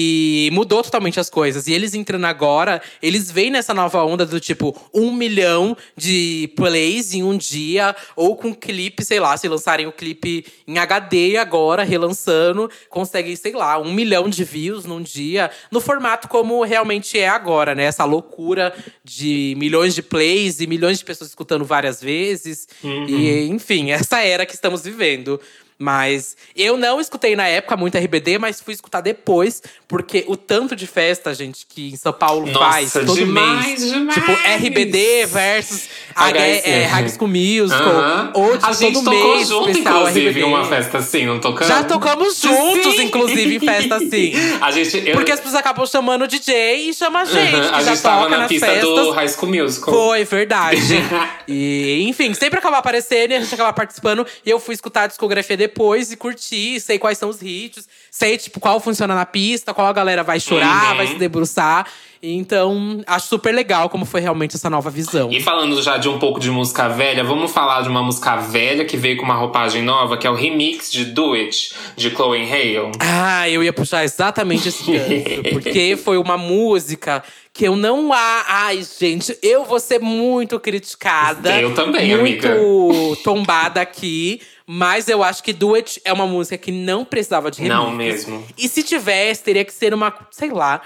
mudou 0.51 0.83
totalmente 0.83 1.19
as 1.19 1.29
coisas. 1.29 1.67
E 1.67 1.73
eles 1.73 1.93
entrando 1.93 2.25
agora, 2.25 2.81
eles 3.01 3.31
vêm 3.31 3.51
nessa 3.51 3.73
nova 3.73 4.03
onda 4.03 4.25
do 4.25 4.39
tipo, 4.39 4.75
um 4.93 5.11
milhão 5.11 5.75
de 5.95 6.51
plays 6.55 7.13
em 7.13 7.23
um 7.23 7.37
dia, 7.37 7.95
ou 8.15 8.35
com 8.35 8.53
clipe, 8.53 9.03
sei 9.03 9.19
lá, 9.19 9.35
se 9.37 9.47
lançarem 9.47 9.87
o 9.87 9.91
clipe 9.91 10.45
em 10.67 10.77
HD 10.77 11.37
agora, 11.37 11.83
relançando, 11.83 12.69
conseguem, 12.89 13.35
sei 13.35 13.53
lá, 13.53 13.77
um 13.79 13.93
milhão 13.93 14.29
de 14.29 14.43
views 14.43 14.85
num 14.85 15.01
dia, 15.01 15.51
no 15.71 15.79
formato 15.79 16.27
como 16.27 16.63
realmente 16.63 17.17
é 17.19 17.27
agora, 17.27 17.75
né? 17.75 17.83
Essa 17.83 18.05
loucura 18.05 18.73
de 19.03 19.55
milhões 19.57 19.95
de 19.95 20.01
plays 20.01 20.59
e 20.59 20.67
milhões 20.67 20.99
de 20.99 21.05
pessoas 21.05 21.29
escutando 21.29 21.65
várias 21.65 22.01
vezes. 22.01 22.67
E, 23.07 23.47
enfim, 23.47 23.91
essa 23.91 24.21
era 24.21 24.45
que 24.45 24.53
estamos 24.53 24.83
vivendo. 24.83 25.39
Mas 25.79 26.35
eu 26.55 26.75
não 26.75 26.99
escutei 26.99 27.35
na 27.35 27.47
época 27.47 27.77
muito 27.77 27.97
RBD, 27.97 28.39
mas 28.39 28.59
fui 28.59 28.73
escutar 28.73 29.01
depois, 29.01 29.61
porque 29.87 30.25
o 30.27 30.35
tanto 30.35 30.75
de 30.75 30.87
festa, 30.87 31.33
gente, 31.35 31.65
que 31.67 31.91
em 31.91 31.95
São 31.95 32.11
Paulo 32.11 32.47
Nossa, 32.47 32.59
faz 32.71 32.93
todo 32.93 33.13
demais, 33.13 33.65
mês. 33.81 33.91
demais. 33.91 34.13
Tipo, 34.15 34.31
RBD 34.31 35.25
versus 35.27 35.87
HSM. 36.15 36.69
é, 36.69 36.85
High 36.85 37.09
School 37.09 37.27
Musical. 37.27 38.31
Ou 38.33 38.53
tipo, 38.53 38.65
a 38.65 38.73
gente 38.73 38.93
todo 38.93 39.05
tocou 39.11 39.35
mês 39.35 39.47
junto, 39.47 39.69
especial 39.69 39.97
inclusive, 40.01 40.29
RBD. 40.29 40.39
em 40.39 40.43
uma 40.49 40.65
festa 40.65 40.97
assim, 40.97 41.25
não 41.27 41.39
tocamos? 41.39 41.67
Já 41.67 41.83
tocamos 41.83 42.39
juntos, 42.41 42.95
Sim. 42.95 43.03
inclusive, 43.03 43.55
em 43.55 43.59
festa 43.59 43.95
assim. 43.97 44.31
A 44.61 44.71
gente. 44.71 44.97
Eu, 45.07 45.13
Porque 45.13 45.31
as 45.31 45.39
pessoas 45.39 45.59
acabam 45.59 45.85
chamando 45.85 46.23
o 46.23 46.27
DJ 46.27 46.89
e 46.89 46.93
chama 46.93 47.21
a 47.21 47.25
gente, 47.25 47.55
Uhum, 47.55 47.61
que 47.69 47.75
a 47.75 47.81
já 47.83 47.91
gente 47.93 48.01
tava 48.01 48.23
toca 48.23 48.37
na 48.37 48.47
pista 48.47 48.65
festas. 48.65 48.89
do 48.89 49.11
High 49.11 49.29
School 49.29 49.51
Musical. 49.51 49.93
Foi, 49.93 50.23
verdade. 50.25 50.81
e, 51.47 52.03
enfim, 52.07 52.33
sempre 52.33 52.57
acaba 52.59 52.77
aparecendo 52.79 53.31
e 53.31 53.35
a 53.35 53.39
gente 53.41 53.53
acaba 53.53 53.71
participando. 53.73 54.25
E 54.45 54.49
eu 54.49 54.59
fui 54.59 54.73
escutar 54.73 55.03
a 55.03 55.07
discografia 55.07 55.55
depois 55.55 55.66
e 55.67 56.15
curti, 56.17 56.79
sei 56.79 56.97
quais 56.99 57.17
são 57.17 57.29
os 57.29 57.41
hits, 57.41 57.87
sei, 58.11 58.37
tipo, 58.37 58.59
qual 58.59 58.79
funciona 58.79 59.13
na 59.15 59.25
pista, 59.25 59.73
qual 59.73 59.87
a 59.87 59.93
galera 59.93 60.23
vai 60.23 60.39
chorar, 60.39 60.91
Uhum. 60.91 60.97
vai 60.97 61.07
se 61.07 61.15
debruçar. 61.15 61.85
Então, 62.21 63.03
acho 63.05 63.27
super 63.27 63.53
legal 63.53 63.89
como 63.89 64.03
foi 64.03 64.19
realmente 64.21 64.55
essa 64.55 64.69
nova 64.71 64.89
visão. 64.89 65.31
E 65.31 65.39
falando 65.39 65.79
já 65.83 65.97
de 65.97 66.09
um 66.09 66.17
pouco 66.17 66.39
de 66.39 66.49
música 66.49 66.87
velha, 66.89 67.23
vamos 67.23 67.51
falar 67.51 67.83
de 67.83 67.89
uma 67.89 68.01
música 68.01 68.35
velha 68.37 68.83
que 68.85 68.97
veio 68.97 69.17
com 69.17 69.23
uma 69.23 69.35
roupagem 69.35 69.83
nova, 69.83 70.17
que 70.17 70.25
é 70.25 70.29
o 70.29 70.33
remix 70.33 70.91
de 70.91 71.05
Do 71.05 71.33
It, 71.33 71.73
de 71.95 72.09
Chloe 72.09 72.41
Hale. 72.51 72.91
Ah, 72.99 73.47
eu 73.47 73.63
ia 73.63 73.71
puxar 73.71 74.03
exatamente 74.03 74.67
esse 74.67 74.83
gancho. 74.91 75.43
porque 75.53 75.95
foi 75.95 76.17
uma 76.17 76.37
música 76.39 77.23
que 77.53 77.67
eu 77.67 77.75
não 77.75 78.11
há. 78.11 78.45
Ai, 78.47 78.83
gente, 78.99 79.37
eu 79.43 79.63
vou 79.63 79.79
ser 79.79 79.99
muito 79.99 80.59
criticada. 80.59 81.61
Eu 81.61 81.73
também, 81.75 82.17
muito 82.17 82.47
amiga. 82.47 82.57
tombada 83.23 83.79
aqui. 83.81 84.41
Mas 84.69 85.07
eu 85.07 85.23
acho 85.23 85.41
que 85.41 85.53
Do 85.53 85.75
It 85.75 86.01
é 86.03 86.11
uma 86.11 86.27
música 86.27 86.57
que 86.57 86.73
não 86.73 87.05
precisava 87.05 87.49
de 87.49 87.61
remix. 87.61 87.79
Não 87.79 87.91
mesmo. 87.91 88.45
E 88.57 88.67
se 88.67 88.83
tivesse, 88.83 89.41
teria 89.43 89.63
que 89.63 89.71
ser 89.71 89.93
uma. 89.93 90.13
Sei 90.29 90.49
lá. 90.51 90.81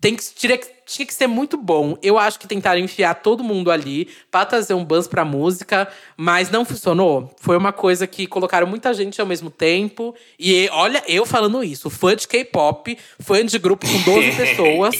Tem 0.00 0.16
que, 0.16 0.24
teria 0.34 0.58
que, 0.58 0.66
tinha 0.90 1.06
que 1.06 1.14
ser 1.14 1.28
muito 1.28 1.56
bom. 1.56 1.96
Eu 2.02 2.18
acho 2.18 2.38
que 2.38 2.48
tentaram 2.48 2.80
enfiar 2.80 3.14
todo 3.14 3.44
mundo 3.44 3.70
ali 3.70 4.08
pra 4.30 4.44
trazer 4.44 4.74
um 4.74 4.84
buzz 4.84 5.06
pra 5.06 5.24
música, 5.24 5.88
mas 6.16 6.50
não 6.50 6.64
funcionou. 6.64 7.32
Foi 7.40 7.56
uma 7.56 7.72
coisa 7.72 8.06
que 8.06 8.26
colocaram 8.26 8.66
muita 8.66 8.92
gente 8.92 9.20
ao 9.20 9.26
mesmo 9.26 9.50
tempo. 9.50 10.14
E 10.38 10.68
olha, 10.72 11.02
eu 11.06 11.24
falando 11.24 11.62
isso, 11.62 11.88
fã 11.88 12.16
de 12.16 12.26
K-pop, 12.26 12.98
fã 13.20 13.44
de 13.44 13.58
grupo 13.58 13.86
com 13.86 14.02
12 14.02 14.32
pessoas, 14.36 14.96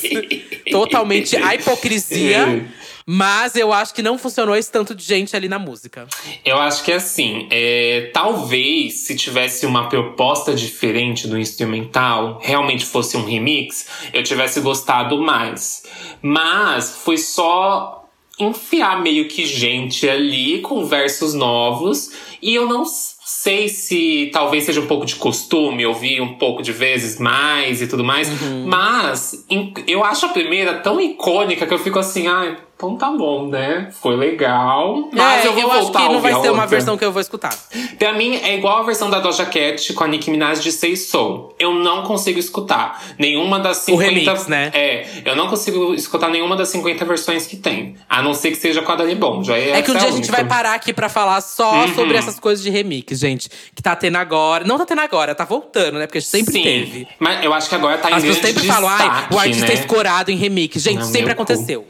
totalmente 0.70 1.36
a 1.36 1.54
hipocrisia. 1.56 2.68
Mas 3.12 3.56
eu 3.56 3.72
acho 3.72 3.92
que 3.92 4.02
não 4.02 4.16
funcionou 4.16 4.54
esse 4.54 4.70
tanto 4.70 4.94
de 4.94 5.02
gente 5.02 5.34
ali 5.34 5.48
na 5.48 5.58
música. 5.58 6.06
Eu 6.44 6.58
acho 6.58 6.84
que 6.84 6.92
assim, 6.92 7.48
é, 7.50 8.08
talvez 8.12 9.06
se 9.06 9.16
tivesse 9.16 9.66
uma 9.66 9.88
proposta 9.88 10.54
diferente 10.54 11.26
do 11.26 11.36
instrumental, 11.36 12.38
realmente 12.40 12.84
fosse 12.84 13.16
um 13.16 13.24
remix, 13.24 13.86
eu 14.12 14.22
tivesse 14.22 14.60
gostado 14.60 15.20
mais. 15.20 15.79
Mas 16.22 16.96
foi 17.04 17.16
só 17.16 18.04
enfiar 18.38 19.02
meio 19.02 19.28
que 19.28 19.44
gente 19.44 20.08
ali 20.08 20.60
com 20.60 20.84
versos 20.86 21.34
novos. 21.34 22.10
E 22.40 22.54
eu 22.54 22.66
não 22.66 22.84
sei 22.86 23.68
se 23.68 24.30
talvez 24.32 24.64
seja 24.64 24.80
um 24.80 24.86
pouco 24.86 25.04
de 25.06 25.14
costume 25.16 25.84
ouvir 25.86 26.20
um 26.20 26.34
pouco 26.34 26.62
de 26.62 26.72
vezes 26.72 27.18
mais 27.18 27.80
e 27.82 27.86
tudo 27.86 28.02
mais, 28.02 28.28
mas 28.66 29.44
em- 29.48 29.72
eu 29.86 30.02
acho 30.04 30.26
a 30.26 30.30
primeira 30.30 30.74
tão 30.78 31.00
icônica 31.00 31.66
que 31.66 31.72
eu 31.74 31.78
fico 31.78 31.98
assim, 31.98 32.26
ai, 32.26 32.56
então 32.80 32.96
tá 32.96 33.10
bom, 33.10 33.46
né? 33.46 33.88
Foi 34.00 34.16
legal, 34.16 35.08
mas 35.12 35.44
É, 35.44 35.48
eu 35.48 35.52
vou 35.52 35.70
acho 35.70 35.80
voltar 35.82 35.98
que 36.00 36.06
a 36.06 36.08
não 36.12 36.20
vai 36.20 36.34
ser 36.40 36.50
uma 36.50 36.66
versão 36.66 36.96
que 36.96 37.04
eu 37.04 37.12
vou 37.12 37.20
escutar. 37.20 37.54
Pra 37.98 38.12
mim, 38.14 38.36
é 38.36 38.56
igual 38.56 38.78
a 38.78 38.82
versão 38.82 39.10
da 39.10 39.18
Doja 39.20 39.44
Cat 39.44 39.92
com 39.92 40.04
a 40.04 40.08
Nicki 40.08 40.30
Minaj 40.30 40.60
de 40.60 40.72
Say 40.72 40.96
So. 40.96 41.52
Eu 41.58 41.74
não 41.74 42.02
consigo 42.04 42.38
escutar 42.38 43.02
nenhuma 43.18 43.60
das 43.60 43.78
50… 43.78 44.02
remix, 44.02 44.46
né? 44.46 44.70
É, 44.72 45.06
eu 45.24 45.36
não 45.36 45.48
consigo 45.48 45.92
escutar 45.94 46.30
nenhuma 46.30 46.56
das 46.56 46.68
50 46.70 47.04
versões 47.04 47.46
que 47.46 47.56
tem. 47.56 47.96
A 48.08 48.22
não 48.22 48.32
ser 48.34 48.50
que 48.50 48.56
seja 48.56 48.80
com 48.82 48.92
a 48.92 48.96
Dani 48.96 49.14
Bom. 49.14 49.44
Já 49.44 49.56
é, 49.58 49.70
É 49.78 49.82
que 49.82 49.90
um 49.90 49.94
essa 49.96 50.06
dia 50.06 50.14
a 50.14 50.16
gente 50.16 50.30
vai 50.30 50.44
parar 50.44 50.74
aqui 50.74 50.92
pra 50.94 51.08
falar 51.08 51.40
só 51.42 51.70
Uhum. 51.84 51.94
sobre 51.94 52.16
essas 52.16 52.40
coisas 52.40 52.64
de 52.64 52.70
remix, 52.70 53.18
gente. 53.18 53.48
Que 53.74 53.82
tá 53.82 53.94
tendo 53.94 54.16
agora. 54.16 54.64
Não 54.64 54.78
tá 54.78 54.86
tendo 54.86 55.00
agora, 55.02 55.34
tá 55.34 55.44
voltando, 55.44 55.98
né? 55.98 56.06
Porque 56.06 56.20
sempre 56.20 56.52
Sim, 56.54 56.62
teve. 56.62 57.08
mas 57.18 57.44
eu 57.44 57.52
acho 57.52 57.68
que 57.68 57.74
agora 57.74 57.98
tá 57.98 58.10
em 58.10 58.14
As 58.14 58.22
pessoas 58.22 58.46
sempre 58.46 58.66
falam, 58.66 58.88
ai, 58.88 58.98
destaque, 59.10 59.34
o 59.34 59.38
artista 59.38 59.66
né? 59.66 59.72
é 59.72 59.74
escorado 59.74 60.30
em 60.30 60.36
remix. 60.36 60.80
Gente, 60.82 60.96
Não, 61.00 61.04
sempre 61.04 61.26
meu 61.26 61.36
cu. 61.36 61.42
aconteceu. 61.42 61.86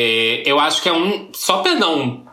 É, 0.00 0.42
eu 0.46 0.58
acho 0.58 0.82
que 0.82 0.88
é 0.88 0.92
um. 0.92 1.28
Só 1.32 1.58
pra 1.58 1.74
não 1.74 2.24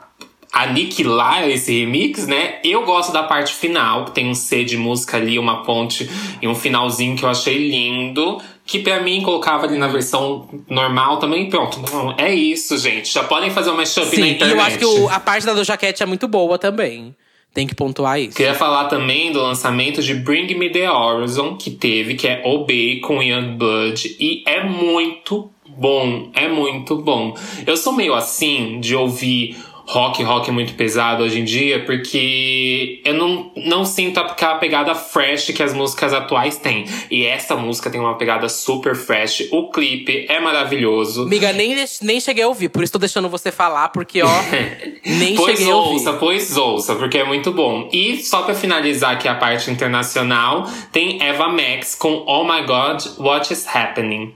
aniquilar 0.54 1.48
esse 1.50 1.80
remix, 1.80 2.26
né? 2.26 2.56
Eu 2.64 2.84
gosto 2.84 3.12
da 3.12 3.24
parte 3.24 3.54
final, 3.54 4.06
que 4.06 4.12
tem 4.12 4.28
um 4.30 4.34
C 4.34 4.64
de 4.64 4.78
música 4.78 5.18
ali, 5.18 5.38
uma 5.38 5.64
ponte 5.64 6.10
e 6.42 6.48
um 6.48 6.56
finalzinho 6.56 7.16
que 7.16 7.24
eu 7.24 7.30
achei 7.30 7.70
lindo. 7.70 8.40
Que 8.66 8.80
pra 8.80 9.02
mim 9.02 9.22
colocava 9.22 9.66
ali 9.66 9.78
na 9.78 9.88
versão 9.88 10.50
normal 10.70 11.18
também. 11.20 11.50
Pronto, 11.50 11.80
não, 11.94 12.14
é 12.18 12.34
isso, 12.34 12.78
gente. 12.78 13.14
Já 13.14 13.24
podem 13.24 13.50
fazer 13.50 13.70
uma 13.70 13.78
mashup 13.78 14.06
na 14.08 14.12
Sim, 14.12 14.24
e 14.24 14.32
internet. 14.34 14.58
eu 14.58 14.62
acho 14.62 14.78
que 14.78 14.86
o- 14.86 15.10
a 15.10 15.20
parte 15.22 15.46
da 15.46 15.54
do 15.54 15.64
jaquete 15.64 16.04
é 16.04 16.06
muito 16.06 16.28
boa 16.28 16.58
também. 16.58 17.16
Tem 17.54 17.66
que 17.66 17.74
pontuar 17.74 18.20
isso. 18.20 18.36
Queria 18.36 18.54
falar 18.54 18.86
também 18.86 19.32
do 19.32 19.42
lançamento 19.42 20.02
de 20.04 20.14
Bring 20.14 20.54
Me 20.56 20.70
The 20.70 20.92
Horizon, 20.92 21.56
que 21.56 21.72
teve, 21.72 22.16
que 22.16 22.28
é 22.28 22.42
Obey 22.46 23.00
com 23.00 23.24
Young 23.24 23.56
Blood. 23.58 24.18
E 24.20 24.44
é 24.46 24.64
muito 24.64 25.50
bom, 25.70 26.30
é 26.34 26.48
muito 26.48 26.98
bom. 26.98 27.34
Eu 27.66 27.76
sou 27.76 27.94
meio 27.94 28.14
assim 28.14 28.80
de 28.80 28.96
ouvir 28.96 29.58
rock, 29.88 30.22
rock 30.22 30.52
muito 30.52 30.74
pesado 30.74 31.24
hoje 31.24 31.40
em 31.40 31.46
dia, 31.46 31.86
porque 31.86 33.02
eu 33.06 33.14
não, 33.14 33.52
não 33.56 33.86
sinto 33.86 34.20
aquela 34.20 34.56
pegada 34.56 34.94
fresh 34.94 35.52
que 35.52 35.64
as 35.64 35.74
músicas 35.74 36.14
atuais 36.14 36.58
têm. 36.58 36.86
E 37.10 37.26
essa 37.26 37.56
música 37.56 37.90
tem 37.90 38.00
uma 38.00 38.18
pegada 38.18 38.50
super 38.50 38.96
fresh. 38.96 39.48
O 39.52 39.70
clipe 39.70 40.26
é 40.30 40.40
maravilhoso. 40.40 41.24
Amiga, 41.24 41.54
nem, 41.54 41.76
nem 42.02 42.20
cheguei 42.20 42.44
a 42.44 42.48
ouvir, 42.48 42.70
por 42.70 42.84
isso 42.84 42.94
tô 42.94 43.00
deixando 43.00 43.30
você 43.30 43.52
falar, 43.52 43.90
porque, 43.90 44.22
ó, 44.22 44.28
nem 45.06 45.36
Pois 45.36 45.58
cheguei 45.58 45.72
a 45.72 45.76
ouvir. 45.76 45.94
ouça, 45.94 46.14
pois 46.14 46.58
ouça, 46.58 46.96
porque 46.96 47.18
é 47.18 47.24
muito 47.24 47.52
bom. 47.52 47.90
E 47.92 48.18
só 48.18 48.44
pra 48.44 48.54
finalizar 48.54 49.12
aqui 49.14 49.28
a 49.28 49.36
parte 49.36 49.72
internacional, 49.72 50.70
tem 50.92 51.24
Eva 51.24 51.48
Max 51.48 51.96
com 51.96 52.24
Oh 52.28 52.44
My 52.44 52.62
God, 52.66 53.02
What 53.18 53.54
Is 53.54 53.66
Happening. 53.74 54.34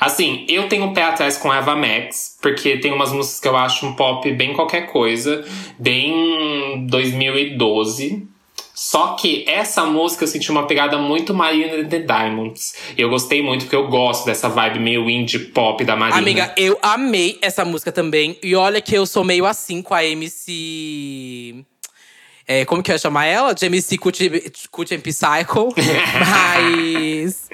Assim, 0.00 0.46
eu 0.48 0.68
tenho 0.68 0.84
um 0.84 0.94
pé 0.94 1.02
atrás 1.02 1.36
com 1.36 1.52
Eva 1.52 1.76
Max, 1.76 2.33
porque 2.44 2.76
tem 2.76 2.92
umas 2.92 3.10
músicas 3.10 3.40
que 3.40 3.48
eu 3.48 3.56
acho 3.56 3.86
um 3.86 3.94
pop 3.94 4.30
bem 4.34 4.52
qualquer 4.52 4.82
coisa, 4.82 5.42
bem 5.78 6.86
2012. 6.86 8.28
Só 8.74 9.14
que 9.14 9.48
essa 9.48 9.86
música 9.86 10.24
eu 10.24 10.28
senti 10.28 10.50
uma 10.50 10.66
pegada 10.66 10.98
muito 10.98 11.32
Marina 11.32 11.76
and 11.76 11.88
the 11.88 12.00
Diamonds. 12.00 12.74
E 12.98 13.00
eu 13.00 13.08
gostei 13.08 13.42
muito, 13.42 13.62
porque 13.62 13.74
eu 13.74 13.88
gosto 13.88 14.26
dessa 14.26 14.50
vibe 14.50 14.78
meio 14.78 15.08
indie 15.08 15.38
pop 15.38 15.82
da 15.86 15.96
Marina. 15.96 16.18
Amiga, 16.18 16.52
eu 16.58 16.78
amei 16.82 17.38
essa 17.40 17.64
música 17.64 17.90
também. 17.90 18.38
E 18.42 18.54
olha 18.54 18.78
que 18.82 18.94
eu 18.94 19.06
sou 19.06 19.24
meio 19.24 19.46
assim 19.46 19.80
com 19.80 19.94
a 19.94 20.04
MC. 20.04 21.64
É, 22.46 22.66
como 22.66 22.82
que 22.82 22.90
eu 22.90 22.94
ia 22.94 22.98
chamar 22.98 23.24
ela? 23.24 23.54
De 23.54 23.64
MC 23.64 23.96
Cutie 23.96 24.52
Cutie 24.70 24.96
and 24.96 25.00
Psycho. 25.00 25.72
Mas. 26.20 27.48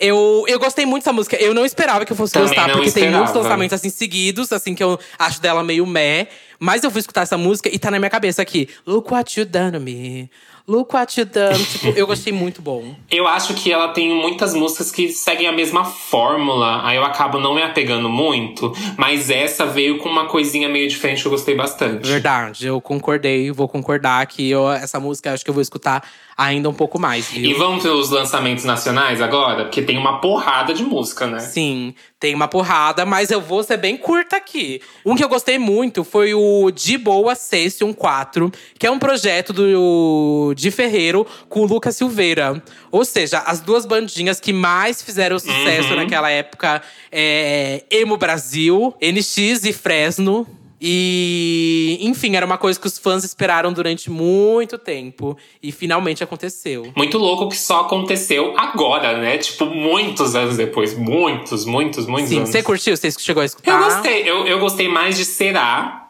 Eu, 0.00 0.44
eu 0.46 0.58
gostei 0.58 0.86
muito 0.86 1.02
dessa 1.04 1.12
música. 1.12 1.36
Eu 1.36 1.52
não 1.54 1.64
esperava 1.64 2.04
que 2.04 2.12
eu 2.12 2.16
fosse 2.16 2.32
Também 2.32 2.48
gostar, 2.48 2.64
porque 2.66 2.90
tem 2.90 3.04
esperava. 3.04 3.16
muitos 3.18 3.34
lançamentos 3.34 3.74
assim 3.74 3.90
seguidos, 3.90 4.52
assim, 4.52 4.74
que 4.74 4.82
eu 4.82 4.98
acho 5.18 5.40
dela 5.40 5.62
meio 5.62 5.86
meh. 5.86 6.28
Mas 6.58 6.82
eu 6.82 6.90
fui 6.90 7.00
escutar 7.00 7.22
essa 7.22 7.38
música 7.38 7.68
e 7.72 7.78
tá 7.78 7.90
na 7.90 7.98
minha 7.98 8.10
cabeça 8.10 8.42
aqui. 8.42 8.68
Look 8.86 9.12
what 9.12 9.38
you 9.38 9.46
done 9.46 9.72
to 9.72 9.80
me. 9.80 10.30
Look 10.68 10.94
What 10.94 11.18
You 11.18 11.24
Done. 11.24 11.64
tipo, 11.64 11.88
eu 11.98 12.06
gostei 12.06 12.32
muito 12.32 12.60
bom. 12.60 12.94
Eu 13.10 13.26
acho 13.26 13.54
que 13.54 13.72
ela 13.72 13.88
tem 13.88 14.14
muitas 14.14 14.52
músicas 14.52 14.92
que 14.92 15.08
seguem 15.08 15.46
a 15.46 15.52
mesma 15.52 15.84
fórmula, 15.84 16.86
aí 16.86 16.96
eu 16.96 17.04
acabo 17.04 17.40
não 17.40 17.54
me 17.54 17.62
apegando 17.62 18.08
muito, 18.08 18.72
mas 18.96 19.30
essa 19.30 19.64
veio 19.64 19.96
com 19.96 20.08
uma 20.10 20.26
coisinha 20.26 20.68
meio 20.68 20.86
diferente 20.86 21.22
que 21.22 21.26
eu 21.26 21.32
gostei 21.32 21.54
bastante. 21.54 22.06
Verdade, 22.06 22.66
eu 22.66 22.80
concordei, 22.82 23.50
vou 23.50 23.66
concordar 23.66 24.26
que 24.26 24.50
eu, 24.50 24.70
essa 24.70 25.00
música 25.00 25.32
acho 25.32 25.42
que 25.42 25.48
eu 25.48 25.54
vou 25.54 25.62
escutar 25.62 26.06
ainda 26.36 26.68
um 26.68 26.74
pouco 26.74 27.00
mais. 27.00 27.30
Viu? 27.30 27.50
E 27.50 27.54
vamos 27.54 27.82
para 27.82 27.92
os 27.92 28.10
lançamentos 28.10 28.64
nacionais 28.64 29.22
agora? 29.22 29.64
Porque 29.64 29.80
tem 29.82 29.96
uma 29.96 30.20
porrada 30.20 30.74
de 30.74 30.84
música, 30.84 31.26
né? 31.26 31.40
Sim, 31.40 31.94
tem 32.20 32.34
uma 32.34 32.48
porrada, 32.48 33.06
mas 33.06 33.30
eu 33.30 33.40
vou 33.40 33.62
ser 33.62 33.76
bem 33.76 33.96
curta 33.96 34.36
aqui. 34.36 34.80
Um 35.06 35.14
que 35.14 35.22
eu 35.22 35.28
gostei 35.28 35.56
muito 35.58 36.02
foi 36.02 36.34
o 36.34 36.70
De 36.72 36.98
Boa 36.98 37.34
Session 37.36 37.92
4, 37.94 38.50
que 38.78 38.86
é 38.86 38.90
um 38.90 38.98
projeto 38.98 39.52
do 39.52 40.52
de 40.56 40.70
Ferreiro 40.70 41.24
com 41.48 41.60
o 41.60 41.66
Lucas 41.66 41.96
Silveira. 41.96 42.60
Ou 42.90 43.04
seja, 43.04 43.38
as 43.40 43.60
duas 43.60 43.86
bandinhas 43.86 44.40
que 44.40 44.52
mais 44.52 45.00
fizeram 45.00 45.38
sucesso 45.38 45.90
Uhum. 45.90 45.96
naquela 45.96 46.30
época 46.30 46.82
é 47.12 47.84
Emo 47.90 48.16
Brasil, 48.16 48.94
NX 49.00 49.64
e 49.64 49.72
Fresno. 49.72 50.46
E, 50.80 51.98
enfim, 52.02 52.36
era 52.36 52.46
uma 52.46 52.56
coisa 52.58 52.78
que 52.78 52.86
os 52.86 52.98
fãs 52.98 53.24
esperaram 53.24 53.72
durante 53.72 54.10
muito 54.10 54.78
tempo. 54.78 55.36
E 55.62 55.72
finalmente 55.72 56.22
aconteceu. 56.22 56.92
Muito 56.96 57.18
louco 57.18 57.48
que 57.48 57.56
só 57.56 57.80
aconteceu 57.80 58.54
agora, 58.56 59.18
né? 59.18 59.38
Tipo, 59.38 59.66
muitos 59.66 60.34
anos 60.34 60.56
depois. 60.56 60.96
Muitos, 60.96 61.64
muitos, 61.64 62.06
muitos 62.06 62.30
Sim, 62.30 62.38
anos. 62.38 62.50
você 62.50 62.62
curtiu? 62.62 62.96
Você 62.96 63.10
chegou 63.10 63.42
a 63.42 63.46
escutar? 63.46 63.72
Eu 63.72 63.84
gostei. 63.84 64.22
Eu, 64.28 64.46
eu 64.46 64.58
gostei 64.58 64.88
mais 64.88 65.16
de 65.16 65.24
Será. 65.24 66.04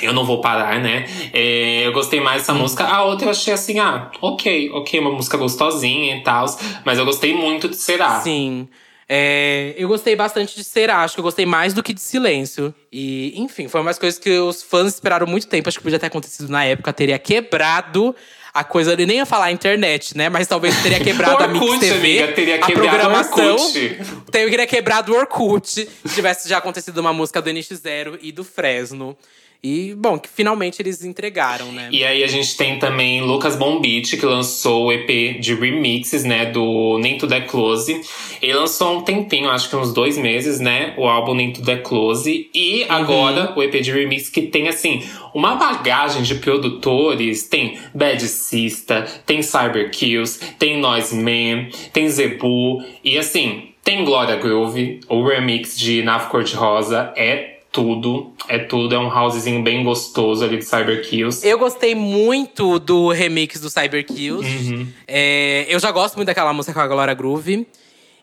Eu 0.00 0.12
não 0.12 0.24
vou 0.24 0.40
parar, 0.40 0.80
né? 0.80 1.06
É, 1.32 1.86
eu 1.86 1.92
gostei 1.92 2.20
mais 2.20 2.36
Hum. 2.36 2.38
dessa 2.40 2.54
música. 2.54 2.84
A 2.84 3.04
outra 3.04 3.26
eu 3.26 3.30
achei 3.30 3.52
assim, 3.52 3.78
ah, 3.78 4.10
ok, 4.20 4.70
ok, 4.72 4.98
uma 4.98 5.10
música 5.12 5.36
gostosinha 5.36 6.16
e 6.16 6.22
tal. 6.22 6.46
Mas 6.84 6.98
eu 6.98 7.04
gostei 7.04 7.34
muito 7.34 7.68
de 7.68 7.76
Será. 7.76 8.20
Sim. 8.20 8.68
É, 9.08 9.74
eu 9.76 9.88
gostei 9.88 10.16
bastante 10.16 10.54
de 10.56 10.64
Será, 10.64 11.02
acho 11.02 11.14
que 11.14 11.20
eu 11.20 11.24
gostei 11.24 11.44
mais 11.44 11.74
do 11.74 11.82
que 11.82 11.92
de 11.92 12.00
Silêncio. 12.00 12.74
E, 12.90 13.32
enfim, 13.36 13.68
foi 13.68 13.80
umas 13.80 13.98
coisas 13.98 14.18
que 14.18 14.30
os 14.38 14.62
fãs 14.62 14.94
esperaram 14.94 15.26
muito 15.26 15.46
tempo. 15.46 15.68
Acho 15.68 15.78
que 15.78 15.84
podia 15.84 15.98
ter 15.98 16.06
acontecido 16.06 16.48
na 16.48 16.64
época, 16.64 16.92
teria 16.92 17.18
quebrado 17.18 18.14
a 18.54 18.62
coisa. 18.62 18.92
Eu 18.92 19.06
nem 19.06 19.18
ia 19.18 19.26
falar 19.26 19.46
a 19.46 19.52
internet, 19.52 20.16
né? 20.16 20.28
Mas 20.28 20.46
talvez 20.46 20.80
teria 20.82 21.00
quebrado 21.04 21.42
a 21.42 21.48
Mix 21.48 21.64
Orkut, 21.64 21.80
TV. 21.80 21.94
amiga, 21.94 22.32
teria 22.32 22.54
a 22.56 22.58
quebrado 22.58 22.86
o 22.86 22.90
programação. 22.90 23.56
Orkut. 23.56 24.00
Teria 24.30 24.66
quebrado 24.66 25.12
o 25.12 25.16
Orkut 25.16 25.68
se 25.68 25.88
tivesse 26.14 26.48
já 26.48 26.58
acontecido 26.58 26.98
uma 26.98 27.12
música 27.12 27.40
do 27.40 27.50
NX0 27.50 28.18
e 28.20 28.32
do 28.32 28.44
Fresno. 28.44 29.16
E, 29.64 29.94
bom, 29.94 30.18
que 30.18 30.28
finalmente 30.28 30.82
eles 30.82 31.04
entregaram, 31.04 31.70
né? 31.70 31.88
E 31.92 32.04
aí 32.04 32.24
a 32.24 32.26
gente 32.26 32.56
tem 32.56 32.80
também 32.80 33.20
Lucas 33.20 33.54
Bombit, 33.54 34.16
que 34.16 34.26
lançou 34.26 34.86
o 34.86 34.92
EP 34.92 35.38
de 35.38 35.54
remixes, 35.54 36.24
né? 36.24 36.46
Do 36.46 36.98
Nem 36.98 37.16
Tudo 37.16 37.32
é 37.32 37.40
Close. 37.42 38.00
Ele 38.40 38.54
lançou 38.54 38.88
há 38.88 38.90
um 38.90 39.02
tempinho, 39.02 39.48
acho 39.48 39.70
que 39.70 39.76
uns 39.76 39.92
dois 39.92 40.18
meses, 40.18 40.58
né? 40.58 40.94
O 40.96 41.06
álbum 41.06 41.32
Nem 41.34 41.52
Tudo 41.52 41.70
é 41.70 41.76
Close. 41.76 42.50
E 42.52 42.84
agora 42.88 43.52
o 43.54 43.62
EP 43.62 43.80
de 43.80 43.92
remix 43.92 44.28
que 44.28 44.42
tem, 44.42 44.66
assim, 44.66 45.00
uma 45.32 45.54
bagagem 45.54 46.24
de 46.24 46.34
produtores. 46.34 47.44
Tem 47.44 47.78
Bad 47.94 48.20
Sista, 48.26 49.02
tem 49.24 49.42
Cyber 49.42 49.92
Kills, 49.92 50.40
tem 50.58 50.80
Noise 50.80 51.14
Man, 51.14 51.68
tem 51.92 52.08
Zebu. 52.08 52.84
E 53.04 53.16
assim, 53.16 53.68
tem 53.84 54.04
Glória 54.04 54.34
Groove. 54.34 54.98
O 55.08 55.22
remix 55.24 55.78
de 55.78 56.02
Nave 56.02 56.30
Cor-de-Rosa 56.30 57.12
é 57.16 57.52
tudo. 57.72 58.32
É 58.48 58.58
tudo. 58.58 58.94
É 58.94 58.98
um 58.98 59.08
housezinho 59.08 59.62
bem 59.62 59.82
gostoso 59.82 60.44
ali 60.44 60.58
de 60.58 60.64
Cyber 60.64 61.02
Kills. 61.08 61.46
Eu 61.46 61.58
gostei 61.58 61.94
muito 61.94 62.78
do 62.78 63.08
remix 63.08 63.58
do 63.60 63.70
Cyber 63.70 64.04
Kills. 64.06 64.46
Uhum. 64.46 64.86
É, 65.08 65.64
eu 65.68 65.80
já 65.80 65.90
gosto 65.90 66.16
muito 66.16 66.26
daquela 66.26 66.52
música 66.52 66.74
com 66.74 66.80
a 66.80 66.86
Glória 66.86 67.14
Groove. 67.14 67.66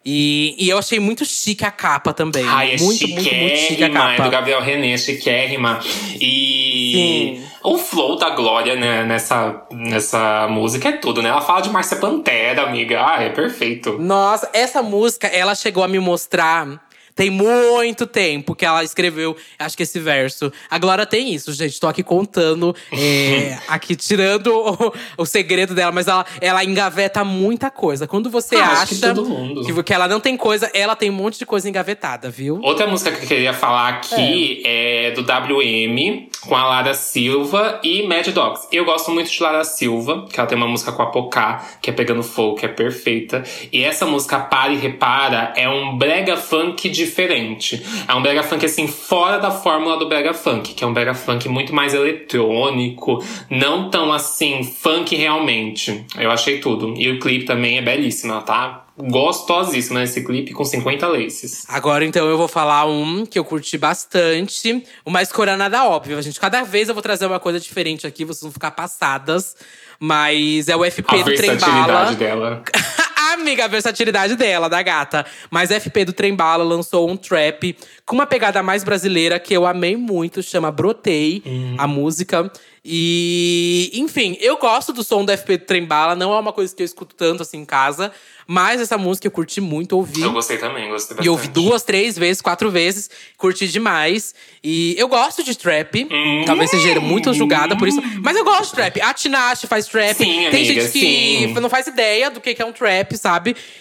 E, 0.05 0.55
e 0.57 0.69
eu 0.69 0.77
achei 0.77 0.99
muito 0.99 1.25
chique 1.25 1.65
a 1.65 1.71
capa 1.71 2.13
também. 2.13 2.45
Ai, 2.47 2.75
é 2.75 2.77
muito, 2.77 3.07
muito, 3.07 3.15
muito 3.15 3.57
chique 3.57 3.83
a 3.83 3.87
chiquérrima, 3.87 3.99
é 3.99 4.13
do 4.13 4.17
capa. 4.17 4.29
Gabriel 4.29 4.61
René, 4.61 4.93
é 4.93 4.97
chiquérrima. 4.97 5.79
E 6.19 7.41
Sim. 7.41 7.47
o 7.63 7.77
flow 7.77 8.15
da 8.15 8.29
Glória 8.29 8.75
né, 8.75 9.03
nessa, 9.03 9.61
nessa 9.71 10.47
música 10.49 10.89
é 10.89 10.93
tudo, 10.93 11.21
né? 11.21 11.29
Ela 11.29 11.41
fala 11.41 11.61
de 11.61 11.69
Márcia 11.69 11.97
Pantera, 11.97 12.63
amiga. 12.63 13.05
Ah, 13.05 13.21
é 13.21 13.29
perfeito. 13.29 13.97
Nossa, 13.99 14.49
essa 14.53 14.81
música, 14.81 15.27
ela 15.27 15.53
chegou 15.53 15.83
a 15.83 15.87
me 15.87 15.99
mostrar. 15.99 16.88
Tem 17.19 17.29
muito 17.29 18.07
tempo 18.07 18.55
que 18.55 18.65
ela 18.65 18.81
escreveu, 18.81 19.35
acho 19.59 19.75
que 19.75 19.83
esse 19.83 19.99
verso. 19.99 20.49
A 20.69 20.77
Glória 20.79 21.05
tem 21.05 21.33
isso, 21.33 21.51
gente. 21.51 21.77
Tô 21.77 21.85
aqui 21.89 22.01
contando, 22.01 22.73
é, 22.93 23.57
aqui 23.67 23.93
tirando 23.93 24.47
o, 24.47 24.93
o 25.17 25.25
segredo 25.25 25.75
dela, 25.75 25.91
mas 25.91 26.07
ela, 26.07 26.25
ela 26.39 26.63
engaveta 26.63 27.25
muita 27.25 27.69
coisa. 27.69 28.07
Quando 28.07 28.29
você 28.29 28.55
Ah, 28.55 28.83
acha 28.83 28.95
que 28.95 29.73
que, 29.73 29.83
que 29.83 29.93
ela 29.93 30.07
não 30.07 30.21
tem 30.21 30.37
coisa, 30.37 30.71
ela 30.73 30.95
tem 30.95 31.09
um 31.09 31.13
monte 31.13 31.37
de 31.37 31.45
coisa 31.45 31.67
engavetada, 31.67 32.29
viu? 32.29 32.61
Outra 32.63 32.87
música 32.87 33.11
que 33.11 33.25
eu 33.25 33.27
queria 33.27 33.53
falar 33.53 33.89
aqui 33.89 34.63
é, 34.65 35.11
do 35.11 35.19
WM, 35.19 36.29
com 36.41 36.55
a 36.55 36.65
Lara 36.65 36.93
Silva 36.93 37.79
e 37.83 38.03
Mad 38.07 38.27
Dogs. 38.27 38.67
Eu 38.71 38.85
gosto 38.85 39.11
muito 39.11 39.29
de 39.29 39.43
Lara 39.43 39.63
Silva, 39.63 40.25
que 40.31 40.39
ela 40.39 40.47
tem 40.47 40.57
uma 40.57 40.67
música 40.67 40.91
com 40.91 41.01
a 41.01 41.07
Pocá, 41.07 41.65
que 41.81 41.89
é 41.89 41.93
Pegando 41.93 42.23
Fogo, 42.23 42.55
que 42.57 42.65
é 42.65 42.69
perfeita. 42.69 43.43
E 43.71 43.83
essa 43.83 44.05
música, 44.05 44.39
Para 44.39 44.73
e 44.73 44.77
Repara, 44.77 45.53
é 45.55 45.67
um 45.69 45.97
brega 45.97 46.37
funk 46.37 46.89
diferente. 46.89 47.83
É 48.07 48.13
um 48.13 48.21
brega 48.21 48.43
funk, 48.43 48.65
assim, 48.65 48.87
fora 48.87 49.37
da 49.37 49.51
fórmula 49.51 49.97
do 49.97 50.07
brega 50.07 50.33
funk, 50.33 50.73
que 50.73 50.83
é 50.83 50.87
um 50.87 50.93
brega 50.93 51.13
funk 51.13 51.47
muito 51.49 51.73
mais 51.73 51.93
eletrônico, 51.93 53.23
não 53.49 53.89
tão, 53.89 54.11
assim, 54.11 54.63
funk 54.63 55.15
realmente. 55.15 56.05
Eu 56.17 56.31
achei 56.31 56.59
tudo. 56.59 56.93
E 56.97 57.09
o 57.11 57.19
clipe 57.19 57.45
também 57.45 57.77
é 57.77 57.81
belíssimo, 57.81 58.31
ela 58.31 58.41
tá 58.41 58.85
gostosíssima 58.99 60.01
nesse 60.01 60.23
clipe, 60.23 60.53
com 60.53 60.65
50 60.65 61.07
laces. 61.07 61.65
Agora, 61.67 62.05
então, 62.05 62.27
eu 62.27 62.37
vou 62.37 62.47
falar 62.47 62.85
um 62.85 63.25
que 63.25 63.39
eu 63.39 63.45
curti 63.45 63.77
bastante. 63.77 64.83
Uma 65.05 65.21
escolha 65.21 65.55
nada 65.55 65.87
óbvia, 65.87 66.21
gente. 66.21 66.39
Cada 66.39 66.63
vez 66.63 66.89
eu 66.89 66.93
vou 66.93 67.01
trazer 67.01 67.25
uma 67.25 67.39
coisa 67.39 67.59
diferente 67.59 68.05
aqui, 68.05 68.25
vocês 68.25 68.41
vão 68.41 68.51
ficar 68.51 68.71
passadas. 68.71 69.55
Mas 69.99 70.69
é 70.69 70.75
o 70.75 70.83
FP 70.89 71.03
A 71.07 71.17
do 71.17 71.35
Trembala. 71.35 71.35
versatilidade 71.35 72.15
dela. 72.15 72.63
Amiga, 73.39 73.65
a 73.65 73.67
versatilidade 73.67 74.35
dela, 74.35 74.69
da 74.69 74.81
gata. 74.81 75.25
Mas 75.49 75.69
FP 75.71 76.05
do 76.05 76.13
Trembala 76.13 76.63
lançou 76.63 77.09
um 77.09 77.15
trap 77.15 77.75
com 78.05 78.15
uma 78.15 78.27
pegada 78.27 78.61
mais 78.61 78.83
brasileira 78.83 79.39
que 79.39 79.53
eu 79.53 79.65
amei 79.65 79.95
muito, 79.95 80.43
chama 80.43 80.71
Brotei, 80.71 81.43
a 81.77 81.87
música. 81.87 82.51
E, 82.83 83.91
enfim, 83.93 84.37
eu 84.39 84.57
gosto 84.57 84.93
do 84.93 85.03
som 85.03 85.23
do 85.23 85.35
FP 85.37 85.57
do 85.57 85.65
Trembala, 85.65 86.15
não 86.15 86.33
é 86.33 86.39
uma 86.39 86.53
coisa 86.53 86.75
que 86.75 86.81
eu 86.81 86.85
escuto 86.85 87.13
tanto 87.13 87.43
assim 87.43 87.59
em 87.59 87.65
casa, 87.65 88.11
mas 88.47 88.81
essa 88.81 88.97
música 88.97 89.27
eu 89.27 89.31
curti 89.31 89.61
muito 89.61 89.95
ouvir. 89.95 90.23
Eu 90.23 90.31
gostei 90.31 90.57
também, 90.57 90.89
gostei 90.89 91.15
bastante. 91.15 91.23
E 91.23 91.29
ouvi 91.29 91.47
duas, 91.49 91.83
três 91.83 92.17
vezes, 92.17 92.41
quatro 92.41 92.71
vezes, 92.71 93.07
curti 93.37 93.67
demais. 93.67 94.33
E 94.63 94.95
eu 94.97 95.07
gosto 95.07 95.43
de 95.43 95.55
trap. 95.55 96.07
Hum. 96.11 96.43
Talvez 96.47 96.71
seja 96.71 96.99
muito 96.99 97.31
julgada 97.31 97.77
por 97.77 97.87
isso. 97.87 98.01
Mas 98.23 98.35
eu 98.35 98.43
gosto 98.43 98.71
de 98.71 98.77
trap. 98.77 99.01
A 99.01 99.13
Tinashe 99.13 99.67
faz 99.67 99.85
trap. 99.85 100.15
Sim, 100.15 100.25
tem 100.25 100.47
amiga, 100.47 100.81
gente 100.81 100.91
que 100.91 100.99
sim. 100.99 101.53
não 101.59 101.69
faz 101.69 101.85
ideia 101.85 102.31
do 102.31 102.41
que 102.41 102.55
que 102.55 102.61
é 102.61 102.65
um 102.65 102.73
trap, 102.73 103.15
sabe? 103.17 103.28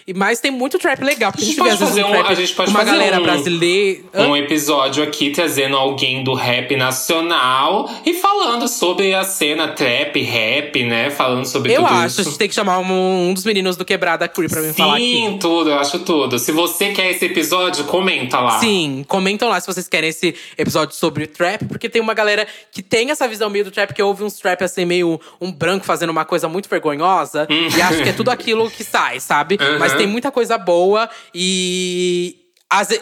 E- 0.06 0.14
Mas 0.14 0.40
tem 0.40 0.50
muito 0.50 0.78
trap 0.78 1.02
legal. 1.02 1.32
Porque 1.32 1.44
a 1.44 1.48
A 1.48 1.48
gente, 1.48 1.56
gente 1.56 1.64
vê, 1.64 1.70
pode 1.70 1.72
às 1.74 1.78
vezes, 1.78 1.94
fazer 1.94 2.04
um 2.04 2.10
trap 2.22 2.30
a 2.32 2.34
gente 2.34 2.54
pode 2.54 2.70
uma 2.70 2.84
galera 2.84 3.18
um- 3.20 3.22
brasileira. 3.22 4.02
Um 4.14 4.36
episódio 4.36 5.02
aqui 5.02 5.30
trazendo 5.30 5.76
alguém 5.76 6.22
do 6.24 6.34
rap 6.34 6.74
nacional 6.76 7.88
e 8.04 8.14
falando 8.14 8.68
sobre 8.68 9.14
a 9.14 9.24
cena 9.24 9.68
trap, 9.68 10.20
rap, 10.22 10.82
né? 10.84 11.10
Falando 11.10 11.46
sobre 11.46 11.72
Eu 11.72 11.82
tudo 11.82 11.92
acho. 11.94 12.06
isso. 12.06 12.20
A 12.20 12.24
gente 12.24 12.38
tem 12.38 12.48
que 12.48 12.54
chamar 12.54 12.78
um, 12.80 13.28
um 13.30 13.34
dos 13.34 13.44
meninos 13.44 13.76
do 13.76 13.84
Quebrada 13.84 14.28
Cree 14.28 14.48
pra 14.48 14.60
me 14.60 14.72
falar 14.72 14.94
aqui. 14.94 15.04
Sim, 15.04 15.38
tudo, 15.40 15.70
eu 15.70 15.78
acho 15.78 15.98
tudo. 16.00 16.38
Se 16.38 16.52
você 16.52 16.92
quer 16.92 17.10
esse 17.10 17.24
episódio, 17.24 17.84
comenta 17.84 18.38
lá. 18.40 18.58
Sim, 18.58 19.04
comentam 19.08 19.48
lá 19.48 19.60
se 19.60 19.66
vocês 19.66 19.88
querem 19.88 20.10
esse 20.10 20.34
episódio 20.56 20.94
sobre 20.94 21.26
trap, 21.26 21.64
porque 21.66 21.88
tem 21.88 22.00
uma 22.02 22.14
galera 22.14 22.46
que 22.72 22.82
tem 22.82 23.10
essa 23.10 23.26
visão 23.26 23.48
meio 23.50 23.64
do 23.64 23.70
trap, 23.70 23.92
que 23.94 24.02
ouve 24.02 24.24
uns 24.24 24.34
trap 24.34 24.62
assim, 24.62 24.84
meio 24.84 25.20
um 25.40 25.50
branco 25.52 25.84
fazendo 25.84 26.10
uma 26.10 26.24
coisa 26.24 26.48
muito 26.48 26.68
vergonhosa, 26.68 27.46
e 27.48 27.80
acha 27.80 28.02
que 28.02 28.08
é 28.08 28.12
tudo 28.12 28.30
aquilo 28.30 28.70
que 28.70 28.84
sai, 28.84 29.20
sabe? 29.28 29.58
Uhum. 29.60 29.78
Mas 29.78 29.92
tem 29.94 30.06
muita 30.06 30.30
coisa 30.32 30.56
boa 30.56 31.08
e. 31.34 32.34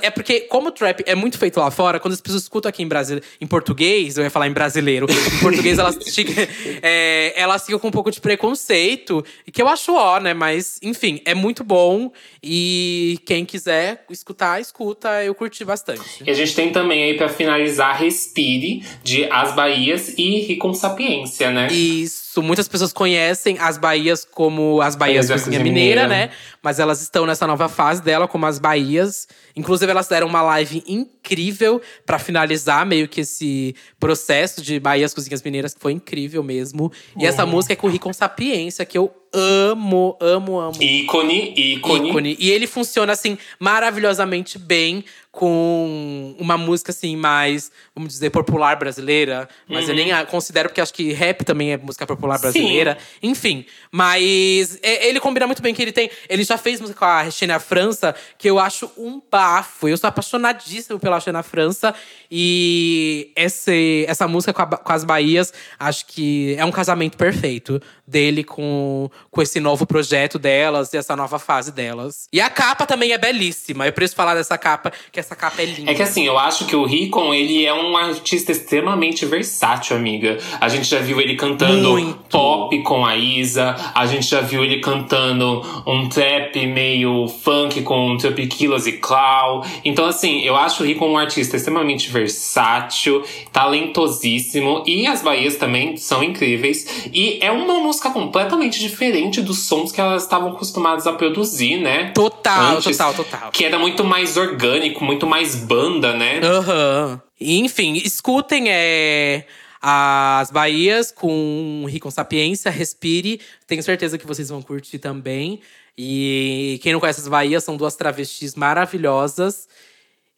É 0.01 0.11
porque, 0.11 0.43
como 0.43 0.69
o 0.69 0.71
trap 0.71 1.03
é 1.07 1.17
muito 1.17 1.37
feito 1.37 1.59
lá 1.59 1.73
fora, 1.73 1.99
quando 1.99 2.15
as 2.15 2.21
pessoas 2.21 2.45
escutam 2.45 2.69
aqui 2.69 2.85
em 2.85 2.87
Brasil, 2.87 3.21
em 3.41 3.49
português, 3.49 4.17
eu 4.17 4.23
ia 4.23 4.31
falar 4.31 4.47
em 4.47 4.53
brasileiro, 4.53 5.09
em 5.11 5.41
português 5.41 5.77
elas, 5.81 5.97
ficam- 6.15 6.35
é, 6.81 7.33
elas 7.35 7.65
ficam 7.67 7.81
com 7.81 7.89
um 7.89 7.91
pouco 7.91 8.13
de 8.13 8.21
preconceito, 8.21 9.25
que 9.53 9.61
eu 9.61 9.67
acho 9.67 9.93
ó, 9.93 10.21
né? 10.21 10.33
Mas, 10.35 10.79
enfim, 10.85 11.21
é 11.25 11.35
muito 11.35 11.65
bom. 11.65 12.13
E 12.41 13.19
quem 13.27 13.45
quiser 13.45 14.05
escutar, 14.09 14.61
escuta. 14.61 15.25
Eu 15.25 15.35
curti 15.35 15.65
bastante. 15.65 16.23
E 16.25 16.31
a 16.31 16.35
gente 16.35 16.55
tem 16.55 16.71
também 16.71 17.03
aí 17.03 17.15
pra 17.17 17.29
finalizar 17.29 17.99
Respire, 18.01 18.85
de 19.03 19.25
As 19.33 19.53
Bahias 19.53 20.15
e 20.17 20.43
Ricom 20.43 20.73
Sapiência, 20.75 21.51
né? 21.51 21.67
Isso, 21.73 22.26
muitas 22.43 22.69
pessoas 22.69 22.93
conhecem 22.93 23.59
as 23.59 23.79
Bahias 23.79 24.25
como 24.25 24.81
as 24.81 24.97
Bahias 24.97 25.29
Cozinha 25.29 25.61
Mineira, 25.61 26.03
Mineira. 26.03 26.27
né? 26.27 26.31
Mas 26.63 26.79
elas 26.79 27.01
estão 27.03 27.27
nessa 27.27 27.47
nova 27.47 27.69
fase 27.69 28.03
dela 28.03 28.27
como 28.29 28.47
as 28.47 28.59
Bahias. 28.59 29.29
Inclusive, 29.55 29.91
elas 29.91 30.09
deram 30.09 30.27
uma 30.27 30.43
live 30.43 30.83
incrível 31.27 31.83
para 32.05 32.19
finalizar 32.19 32.87
meio 32.87 33.09
que 33.09 33.23
esse 33.23 33.75
processo 33.99 34.63
de 34.63 34.79
Bahia 34.79 35.05
as 35.05 35.13
Cozinhas 35.13 35.43
Mineiras, 35.43 35.75
que 35.75 35.81
foi 35.81 35.93
incrível 35.93 36.43
mesmo. 36.43 36.93
E 37.17 37.21
uhum. 37.21 37.27
essa 37.27 37.45
música 37.45 37.73
é 37.73 37.99
com 37.99 38.13
Sapiência, 38.13 38.85
que 38.85 38.97
eu 38.97 39.13
amo, 39.33 40.17
amo, 40.21 40.59
amo. 40.59 40.83
Ícone, 40.83 41.53
ícone. 41.57 42.09
Ícone. 42.09 42.37
E 42.39 42.51
ele 42.51 42.67
funciona, 42.67 43.13
assim, 43.13 43.37
maravilhosamente 43.59 44.59
bem 44.59 45.05
com 45.31 46.35
uma 46.39 46.57
música, 46.57 46.91
assim, 46.93 47.15
mais, 47.15 47.71
vamos 47.95 48.15
dizer, 48.15 48.31
popular 48.31 48.77
brasileira. 48.77 49.47
Mas 49.69 49.85
uhum. 49.85 49.91
eu 49.91 49.97
nem 49.97 50.27
considero, 50.27 50.71
porque 50.71 50.81
acho 50.81 50.95
que 50.95 51.13
rap 51.13 51.45
também 51.45 51.73
é 51.73 51.77
música 51.77 52.07
popular 52.07 52.39
brasileira. 52.39 52.97
Sim. 52.99 53.29
Enfim, 53.31 53.67
mas 53.91 54.79
é, 54.83 55.07
ele 55.07 55.21
combina 55.21 55.47
muito 55.47 55.61
bem 55.61 55.75
que 55.75 55.83
ele 55.83 55.93
tem… 55.93 56.11
Ele 56.31 56.43
já 56.43 56.57
fez 56.57 56.81
música 56.81 56.99
com 56.99 57.05
a 57.05 57.21
Regina 57.21 57.61
França, 57.61 58.15
que 58.39 58.49
eu 58.49 58.59
acho 58.59 58.91
um 58.97 59.21
bafo. 59.31 59.87
Eu 59.87 59.99
sou 59.99 60.09
apaixonadíssimo 60.09 60.99
pela 60.99 61.16
Regina 61.19 61.43
França. 61.43 61.95
E 62.31 63.31
esse, 63.37 64.05
essa 64.09 64.27
música 64.27 64.53
com, 64.53 64.63
a, 64.63 64.67
com 64.67 64.93
as 64.93 65.05
Bahias, 65.05 65.53
acho 65.79 66.07
que 66.07 66.55
é 66.59 66.65
um 66.65 66.73
casamento 66.73 67.17
perfeito 67.17 67.81
dele 68.07 68.45
com, 68.45 69.11
com 69.31 69.43
esse 69.43 69.59
novo 69.59 69.85
projeto 69.87 70.39
delas 70.39 70.93
e 70.93 70.97
essa 70.97 71.17
nova 71.17 71.39
fase 71.39 71.73
delas. 71.73 72.29
E 72.33 72.41
a 72.41 72.49
capa 72.49 72.87
também 72.87 73.13
é 73.13 73.19
belíssima. 73.19 73.87
Eu 73.87 73.93
preciso 73.93 74.17
falar 74.17 74.35
dessa 74.35 74.57
capa, 74.57 74.93
que 75.11 75.19
essa 75.19 75.35
capa 75.35 75.63
é 75.63 75.65
linda. 75.65 75.91
É 75.91 75.95
que 75.95 76.03
assim, 76.03 76.25
eu 76.25 76.39
acho 76.39 76.67
que 76.67 76.77
o 76.77 76.85
Ricon, 76.85 77.35
ele 77.35 77.65
é 77.65 77.75
um 77.75 77.97
artista 77.97 78.53
extremamente 78.53 79.27
versátil, 79.27 79.97
amiga. 79.97 80.39
A 80.61 80.69
gente 80.69 80.87
já 80.87 81.01
viu 81.01 81.21
ele 81.21 81.35
cantando 81.35 81.91
Muito. 81.91 82.29
pop 82.31 82.83
com 82.83 83.05
a 83.05 83.17
Isa, 83.17 83.75
a 83.95 84.07
gente 84.07 84.27
já 84.27 84.41
viu 84.41 84.65
ele 84.65 84.81
cantando 84.81 85.63
um 85.87 86.09
trap 86.09 86.65
meio 86.67 87.27
funk 87.29 87.83
com 87.83 88.17
Tropiquilas 88.17 88.87
e 88.87 88.93
Clau. 88.93 89.65
Então, 89.85 90.07
assim, 90.07 90.41
eu 90.43 90.57
acho 90.57 90.83
o 90.83 90.87
Ricon 90.87 91.06
um 91.09 91.19
artista 91.19 91.57
extremamente 91.57 92.11
versátil, 92.11 93.25
talentosíssimo. 93.53 94.83
E 94.87 95.07
as 95.07 95.23
Bahias 95.23 95.57
também 95.57 95.97
são 95.97 96.23
incríveis. 96.23 97.09
E 97.13 97.39
é 97.41 97.51
uma 97.51 97.75
música 97.81 98.11
completamente 98.11 98.79
diferente 98.79 99.41
dos 99.41 99.61
sons 99.61 99.93
que 99.93 100.01
elas 100.01 100.23
estavam 100.23 100.53
acostumadas 100.53 101.07
a 101.07 101.13
produzir, 101.13 101.79
né? 101.79 102.13
Total, 102.15 102.77
Antes, 102.77 102.97
total, 102.97 103.15
total. 103.15 103.51
Que 103.51 103.65
era 103.65 103.79
muito 103.79 104.05
mais 104.05 104.37
orgânico, 104.37 105.05
muito 105.05 105.27
mais 105.27 105.55
banda, 105.55 106.15
né? 106.15 106.41
Aham. 106.43 107.11
Uhum. 107.13 107.27
Enfim, 107.39 108.01
escutem 108.03 108.71
é, 108.71 109.45
as 109.81 110.51
Bahias 110.51 111.13
com 111.13 111.85
Rico 111.89 112.11
Sapiência, 112.11 112.71
Respire. 112.71 113.41
Tenho 113.67 113.83
certeza 113.83 114.17
que 114.17 114.27
vocês 114.27 114.49
vão 114.49 114.63
curtir 114.63 114.99
também. 114.99 115.61
E 115.99 116.79
quem 116.83 116.93
não 116.93 117.01
conhece 117.01 117.21
as 117.21 117.29
Bahias, 117.29 117.65
são 117.65 117.77
duas 117.77 117.95
travestis 117.95 118.55
maravilhosas. 118.55 119.69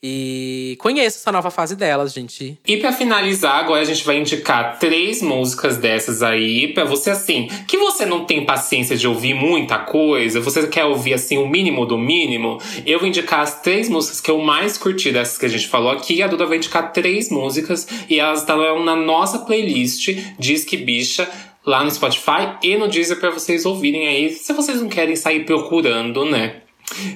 E 0.00 0.76
conheço 0.78 1.18
essa 1.18 1.32
nova 1.32 1.50
fase 1.50 1.74
delas, 1.74 2.12
gente. 2.12 2.56
E 2.64 2.76
para 2.76 2.92
finalizar, 2.92 3.56
agora 3.56 3.82
a 3.82 3.84
gente 3.84 4.04
vai 4.04 4.16
indicar 4.16 4.78
três 4.78 5.20
músicas 5.20 5.76
dessas 5.76 6.22
aí 6.22 6.72
para 6.72 6.84
você 6.84 7.10
assim, 7.10 7.48
que 7.66 7.76
você 7.76 8.06
não 8.06 8.24
tem 8.24 8.46
paciência 8.46 8.96
de 8.96 9.08
ouvir 9.08 9.34
muita 9.34 9.76
coisa, 9.78 10.40
você 10.40 10.68
quer 10.68 10.84
ouvir 10.84 11.14
assim 11.14 11.36
o 11.36 11.48
mínimo 11.48 11.84
do 11.84 11.98
mínimo, 11.98 12.58
eu 12.86 13.00
vou 13.00 13.08
indicar 13.08 13.40
as 13.40 13.60
três 13.60 13.88
músicas 13.88 14.20
que 14.20 14.30
eu 14.30 14.38
mais 14.38 14.78
curti 14.78 15.10
dessas 15.10 15.36
que 15.36 15.46
a 15.46 15.48
gente 15.48 15.66
falou 15.66 15.90
aqui. 15.90 16.22
A 16.22 16.28
Duda 16.28 16.46
vai 16.46 16.58
indicar 16.58 16.92
três 16.92 17.28
músicas 17.28 17.88
e 18.08 18.20
elas 18.20 18.40
estão 18.40 18.84
na 18.84 18.94
nossa 18.94 19.40
playlist 19.40 20.10
Disque 20.38 20.76
Bicha 20.76 21.28
lá 21.66 21.82
no 21.82 21.90
Spotify 21.90 22.56
e 22.62 22.76
no 22.76 22.86
Deezer 22.86 23.18
para 23.18 23.30
vocês 23.30 23.66
ouvirem 23.66 24.06
aí, 24.06 24.32
se 24.32 24.52
vocês 24.52 24.80
não 24.80 24.88
querem 24.88 25.16
sair 25.16 25.44
procurando, 25.44 26.24
né? 26.24 26.62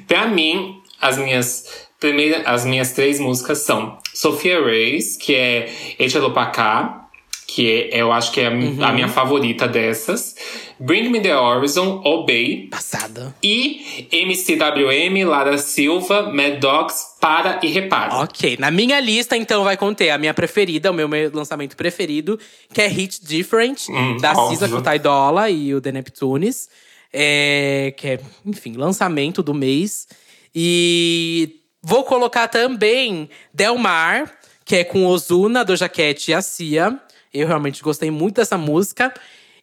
Para 0.07 0.27
mim, 0.27 0.83
as 1.01 1.17
minhas 1.17 1.89
Primeira, 2.03 2.43
as 2.51 2.65
minhas 2.65 2.91
três 2.91 3.21
músicas 3.21 3.59
são 3.59 3.97
Sophia 4.13 4.61
Reis, 4.61 5.17
que 5.17 5.37
é 5.37 5.73
Echelopacá, 6.01 7.07
que 7.47 7.71
é, 7.93 8.01
eu 8.03 8.11
acho 8.11 8.33
que 8.33 8.41
é 8.41 8.49
a, 8.49 8.51
uhum. 8.51 8.85
a, 8.85 8.93
minha 8.93 9.07
favorita 9.07 9.69
dessas. 9.69 10.35
Bring 10.81 11.11
Me 11.11 11.21
The 11.21 11.37
Horizon, 11.37 12.03
Obey. 12.05 12.67
Passada. 12.69 13.33
E 13.41 14.09
MCWM, 14.11 15.25
Lara 15.25 15.57
Silva, 15.59 16.25
Mad 16.25 16.59
Dogs, 16.59 17.19
Para 17.21 17.61
e 17.63 17.69
Repara. 17.69 18.17
Ok, 18.17 18.57
na 18.59 18.73
minha 18.73 18.99
lista 18.99 19.37
então 19.37 19.63
vai 19.63 19.77
conter 19.77 20.11
a 20.11 20.19
minha 20.19 20.35
preferida, 20.35 20.91
o 20.91 20.95
meu, 20.95 21.09
lançamento 21.33 21.77
preferido, 21.77 22.37
que 22.75 22.83
é 22.83 22.89
Hit 22.89 23.25
Different, 23.25 23.89
hum, 23.89 24.17
da 24.17 24.35
Cisa 24.49 24.69
com 24.69 24.83
Dolla 25.01 25.49
e 25.49 25.73
o 25.73 25.81
The 25.81 25.93
Neptunes. 25.93 26.69
É, 27.13 27.95
que 27.97 28.09
é, 28.09 28.21
enfim, 28.45 28.73
lançamento 28.73 29.41
do 29.41 29.55
mês. 29.55 30.09
E 30.53 31.62
Vou 31.83 32.05
colocar 32.05 32.47
também 32.49 33.29
Delmar, 33.53 34.33
que 34.65 34.77
é 34.77 34.85
com 34.85 35.05
Ozuna, 35.07 35.65
do 35.65 35.75
Jaquete 35.75 36.31
e 36.31 36.35
a 36.35 36.41
Cia. 36.41 37.01
Eu 37.35 37.49
realmente 37.49 37.83
gostei 37.83 38.11
muito 38.11 38.37
dessa 38.37 38.57
música. 38.57 39.13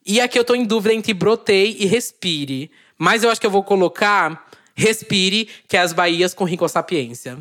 E 0.06 0.20
aqui 0.20 0.38
eu 0.38 0.44
tô 0.44 0.54
em 0.56 0.66
dúvida 0.66 0.94
entre 0.94 1.14
Brotei 1.14 1.78
e 1.80 1.86
Respire. 1.86 2.70
Mas 2.98 3.24
eu 3.24 3.30
acho 3.30 3.40
que 3.40 3.48
eu 3.48 3.52
vou 3.52 3.64
colocar 3.64 4.48
Respire, 4.76 5.48
que 5.68 5.78
é 5.78 5.80
as 5.80 5.94
Bahias 5.94 6.34
com 6.34 6.44
Rico 6.44 6.68
Sapiência. 6.68 7.38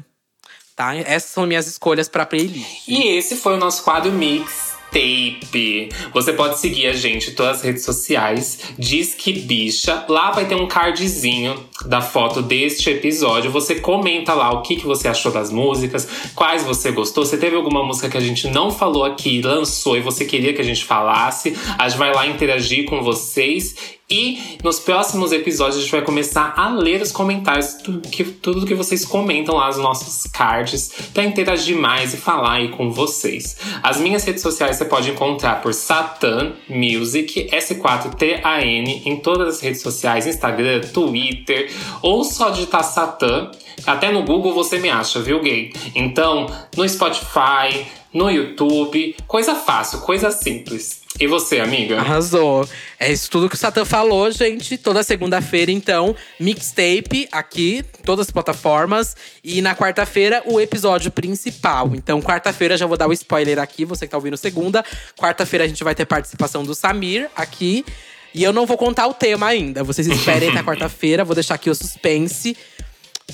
Tá? 0.77 0.95
Essas 0.95 1.31
são 1.31 1.45
minhas 1.47 1.67
escolhas 1.67 2.09
pra 2.09 2.25
playlist. 2.25 2.87
E 2.87 3.09
esse 3.09 3.37
foi 3.37 3.55
o 3.55 3.57
nosso 3.57 3.83
quadro 3.83 4.13
Mix 4.13 4.68
Tape. 4.91 5.91
Você 6.13 6.33
pode 6.33 6.59
seguir 6.59 6.87
a 6.87 6.93
gente 6.93 7.31
em 7.31 7.35
todas 7.35 7.59
as 7.59 7.63
redes 7.63 7.85
sociais. 7.85 8.61
Diz 8.79 9.15
que 9.15 9.33
bicha. 9.33 10.05
Lá 10.09 10.31
vai 10.31 10.47
ter 10.47 10.55
um 10.55 10.67
cardzinho 10.67 11.55
da 11.87 12.01
foto 12.01 12.43
deste 12.43 12.91
episódio. 12.91 13.51
Você 13.51 13.77
comenta 13.77 14.35
lá 14.35 14.51
o 14.53 14.63
que, 14.63 14.77
que 14.77 14.87
você 14.87 15.09
achou 15.09 15.31
das 15.31 15.51
músicas, 15.51 16.09
quais 16.35 16.65
você 16.65 16.91
gostou. 16.91 17.25
Se 17.25 17.37
teve 17.39 17.57
alguma 17.57 17.83
música 17.83 18.09
que 18.09 18.17
a 18.17 18.21
gente 18.21 18.49
não 18.49 18.71
falou 18.71 19.05
aqui, 19.05 19.43
lançou 19.43 19.97
e 19.97 20.01
você 20.01 20.25
queria 20.25 20.53
que 20.53 20.61
a 20.61 20.65
gente 20.65 20.85
falasse, 20.85 21.57
a 21.79 21.89
gente 21.89 21.99
vai 21.99 22.15
lá 22.15 22.27
interagir 22.27 22.85
com 22.87 23.03
vocês 23.03 23.98
e 24.11 24.57
nos 24.65 24.81
próximos 24.81 25.33
episódios 25.33 25.77
a 25.77 25.81
gente 25.81 25.91
vai 25.91 26.01
começar 26.01 26.55
a 26.57 26.71
ler 26.71 27.03
os 27.03 27.13
comentários, 27.13 27.75
tudo 27.75 28.09
que, 28.09 28.25
tudo 28.25 28.65
que 28.65 28.75
vocês 28.75 29.05
comentam 29.05 29.57
lá 29.57 29.67
nos 29.67 29.77
nossos 29.77 30.31
cards, 30.31 30.91
para 31.13 31.25
interagir 31.25 31.77
mais 31.77 32.15
e 32.15 32.17
falar 32.17 32.55
aí 32.55 32.69
com 32.69 32.91
vocês. 32.91 33.59
As 33.83 33.99
minhas 33.99 34.25
redes 34.25 34.41
sociais 34.41 34.77
você 34.79 34.87
pode 34.87 35.11
encontrar 35.11 35.61
por 35.61 35.75
Satan 35.75 36.53
Music, 36.71 37.51
S4TAN, 37.53 39.03
em 39.05 39.17
todas 39.17 39.57
as 39.57 39.61
redes 39.61 39.83
sociais, 39.83 40.27
Instagram, 40.27 40.81
Twitter, 40.81 41.71
ou 42.01 42.25
só 42.25 42.49
digitar 42.49 42.85
Satan. 42.85 43.51
Até 43.87 44.11
no 44.11 44.23
Google 44.23 44.55
você 44.55 44.79
me 44.79 44.89
acha, 44.89 45.21
viu, 45.21 45.43
gay? 45.43 45.71
Então, 45.95 46.47
no 46.75 46.89
Spotify, 46.89 47.87
no 48.13 48.31
YouTube, 48.31 49.15
coisa 49.27 49.55
fácil, 49.55 50.01
coisa 50.01 50.31
simples. 50.31 50.98
E 51.21 51.27
você, 51.27 51.59
amiga? 51.59 51.99
Arrasou. 51.99 52.69
É 52.99 53.11
isso 53.11 53.29
tudo 53.29 53.49
que 53.49 53.57
o 53.57 53.59
Satan 53.59 53.85
falou, 53.85 54.31
gente. 54.31 54.79
Toda 54.79 55.03
segunda-feira, 55.03 55.73
então, 55.73 56.15
mixtape 56.39 57.29
aqui, 57.33 57.85
todas 58.05 58.29
as 58.29 58.31
plataformas. 58.31 59.17
E 59.43 59.61
na 59.61 59.75
quarta-feira, 59.75 60.43
o 60.47 60.61
episódio 60.61 61.11
principal. 61.11 61.91
Então, 61.95 62.23
quarta-feira, 62.23 62.77
já 62.77 62.87
vou 62.87 62.97
dar 62.97 63.09
o 63.09 63.13
spoiler 63.13 63.59
aqui, 63.59 63.85
você 63.85 64.07
que 64.07 64.13
tá 64.13 64.17
ouvindo 64.17 64.37
segunda. 64.37 64.85
Quarta-feira, 65.17 65.65
a 65.65 65.69
gente 65.69 65.83
vai 65.83 65.95
ter 65.95 66.07
participação 66.07 66.63
do 66.63 66.73
Samir 66.73 67.29
aqui. 67.35 67.85
E 68.33 68.45
eu 68.45 68.53
não 68.53 68.65
vou 68.65 68.79
contar 68.79 69.09
o 69.09 69.15
tema 69.15 69.49
ainda. 69.49 69.83
Vocês 69.83 70.07
esperem 70.09 70.51
até 70.51 70.63
quarta-feira, 70.63 71.25
vou 71.25 71.35
deixar 71.35 71.57
aqui 71.57 71.69
o 71.69 71.75
suspense. 71.75 72.57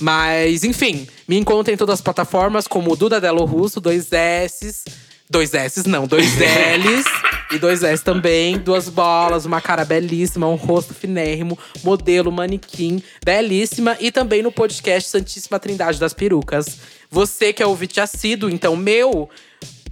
Mas, 0.00 0.64
enfim, 0.64 1.06
me 1.28 1.36
encontrem 1.36 1.74
em 1.74 1.76
todas 1.76 1.94
as 1.94 2.00
plataformas 2.00 2.66
como 2.66 2.96
Duda 2.96 3.20
Delo 3.20 3.44
Russo, 3.44 3.78
dois 3.78 4.10
S. 4.10 4.82
Dois 5.28 5.54
S, 5.54 5.88
não, 5.88 6.06
dois 6.06 6.26
L's 6.36 7.06
e 7.50 7.58
dois 7.58 7.82
S 7.82 8.04
também. 8.04 8.58
Duas 8.58 8.88
bolas, 8.88 9.46
uma 9.46 9.60
cara 9.60 9.84
belíssima, 9.84 10.46
um 10.46 10.54
rosto 10.54 10.92
finérrimo, 10.92 11.58
modelo, 11.82 12.30
manequim, 12.30 13.02
belíssima. 13.24 13.96
E 14.00 14.12
também 14.12 14.42
no 14.42 14.52
podcast 14.52 15.08
Santíssima 15.08 15.58
Trindade 15.58 15.98
das 15.98 16.12
Perucas. 16.12 16.78
Você 17.10 17.52
que 17.52 17.62
é 17.62 17.66
ouvinte 17.66 18.00
assíduo, 18.00 18.50
então, 18.50 18.76
meu, 18.76 19.30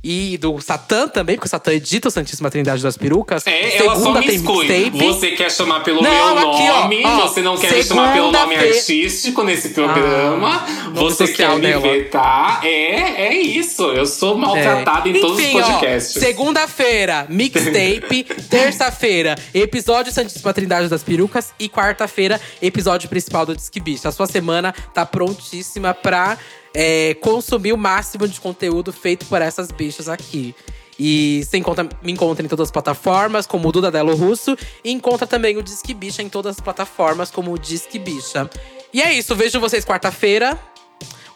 e 0.02 0.36
do 0.36 0.60
Satã 0.60 1.06
também, 1.06 1.36
porque 1.36 1.46
o 1.46 1.50
Satã 1.50 1.72
edita 1.72 2.08
o 2.08 2.10
Santíssima 2.10 2.50
Trindade 2.50 2.82
das 2.82 2.96
Perucas. 2.96 3.46
É, 3.46 3.76
ela 3.76 3.94
só 3.94 4.12
me 4.12 4.26
exclui. 4.26 4.90
Você 4.90 5.32
quer 5.32 5.50
chamar 5.50 5.80
pelo 5.80 6.02
não, 6.02 6.34
meu 6.34 6.50
aqui, 6.50 6.66
nome, 6.66 7.02
ó, 7.04 7.08
ó, 7.08 7.28
você 7.28 7.40
não 7.40 7.56
quer 7.56 7.72
me 7.72 7.84
chamar 7.84 8.12
pelo 8.12 8.32
nome 8.32 8.56
artístico 8.56 9.44
nesse 9.44 9.68
programa. 9.70 10.64
Ah, 10.66 10.90
você 10.92 11.28
quer 11.28 11.56
me 11.56 11.78
ver, 11.78 12.10
tá? 12.10 12.60
É, 12.64 13.26
é 13.26 13.34
isso. 13.34 13.84
Eu 13.92 14.06
sou 14.06 14.36
maltratada 14.36 15.08
é. 15.08 15.12
em 15.12 15.20
todos 15.20 15.38
Enfim, 15.38 15.60
os 15.60 15.66
podcasts. 15.66 16.20
Segunda-feira, 16.20 17.26
mixtape. 17.28 18.24
Terça-feira, 18.50 19.36
episódio 19.54 20.12
Santíssima 20.12 20.52
Trindade 20.52 20.88
das 20.88 21.02
Perucas. 21.02 21.52
E 21.58 21.68
quarta-feira, 21.68 22.40
episódio 22.60 23.08
principal 23.08 23.46
do 23.46 23.54
Disque 23.54 23.78
Bicho. 23.78 24.08
A 24.08 24.12
sua 24.12 24.26
semana 24.26 24.74
tá 24.92 25.06
prontíssima 25.06 25.94
pra 25.94 26.36
é, 26.74 27.14
consumir 27.14 27.72
o 27.72 27.78
máximo 27.78 28.26
de 28.26 28.40
conteúdo 28.40 28.92
feito 28.92 29.26
por 29.26 29.40
essas 29.42 29.70
bichas 29.70 30.08
aqui. 30.08 30.54
E 30.98 31.42
você 31.44 31.56
encontra, 31.56 31.88
me 32.02 32.12
encontra 32.12 32.44
em 32.44 32.48
todas 32.48 32.68
as 32.68 32.70
plataformas, 32.70 33.46
como 33.46 33.68
o 33.68 33.72
Duda 33.72 33.90
Delo 33.90 34.14
Russo. 34.14 34.56
E 34.84 34.92
encontra 34.92 35.26
também 35.26 35.56
o 35.56 35.62
Disque 35.62 35.94
Bicha 35.94 36.22
em 36.22 36.28
todas 36.28 36.56
as 36.56 36.60
plataformas, 36.60 37.30
como 37.30 37.52
o 37.52 37.58
Disque 37.58 37.98
Bicha. 37.98 38.48
E 38.92 39.00
é 39.00 39.12
isso, 39.12 39.34
vejo 39.34 39.58
vocês 39.58 39.84
quarta-feira. 39.84 40.58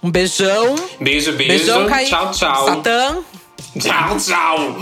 Um 0.02 0.10
beijão. 0.10 0.76
Beijo, 1.00 1.32
beijo. 1.32 1.52
Beijão, 1.52 1.86
Kaique. 1.86 2.10
Tchau, 2.10 2.30
tchau. 2.30 2.66
Satã. 2.66 3.24
Tchau, 3.80 4.16
tchau. 4.18 4.76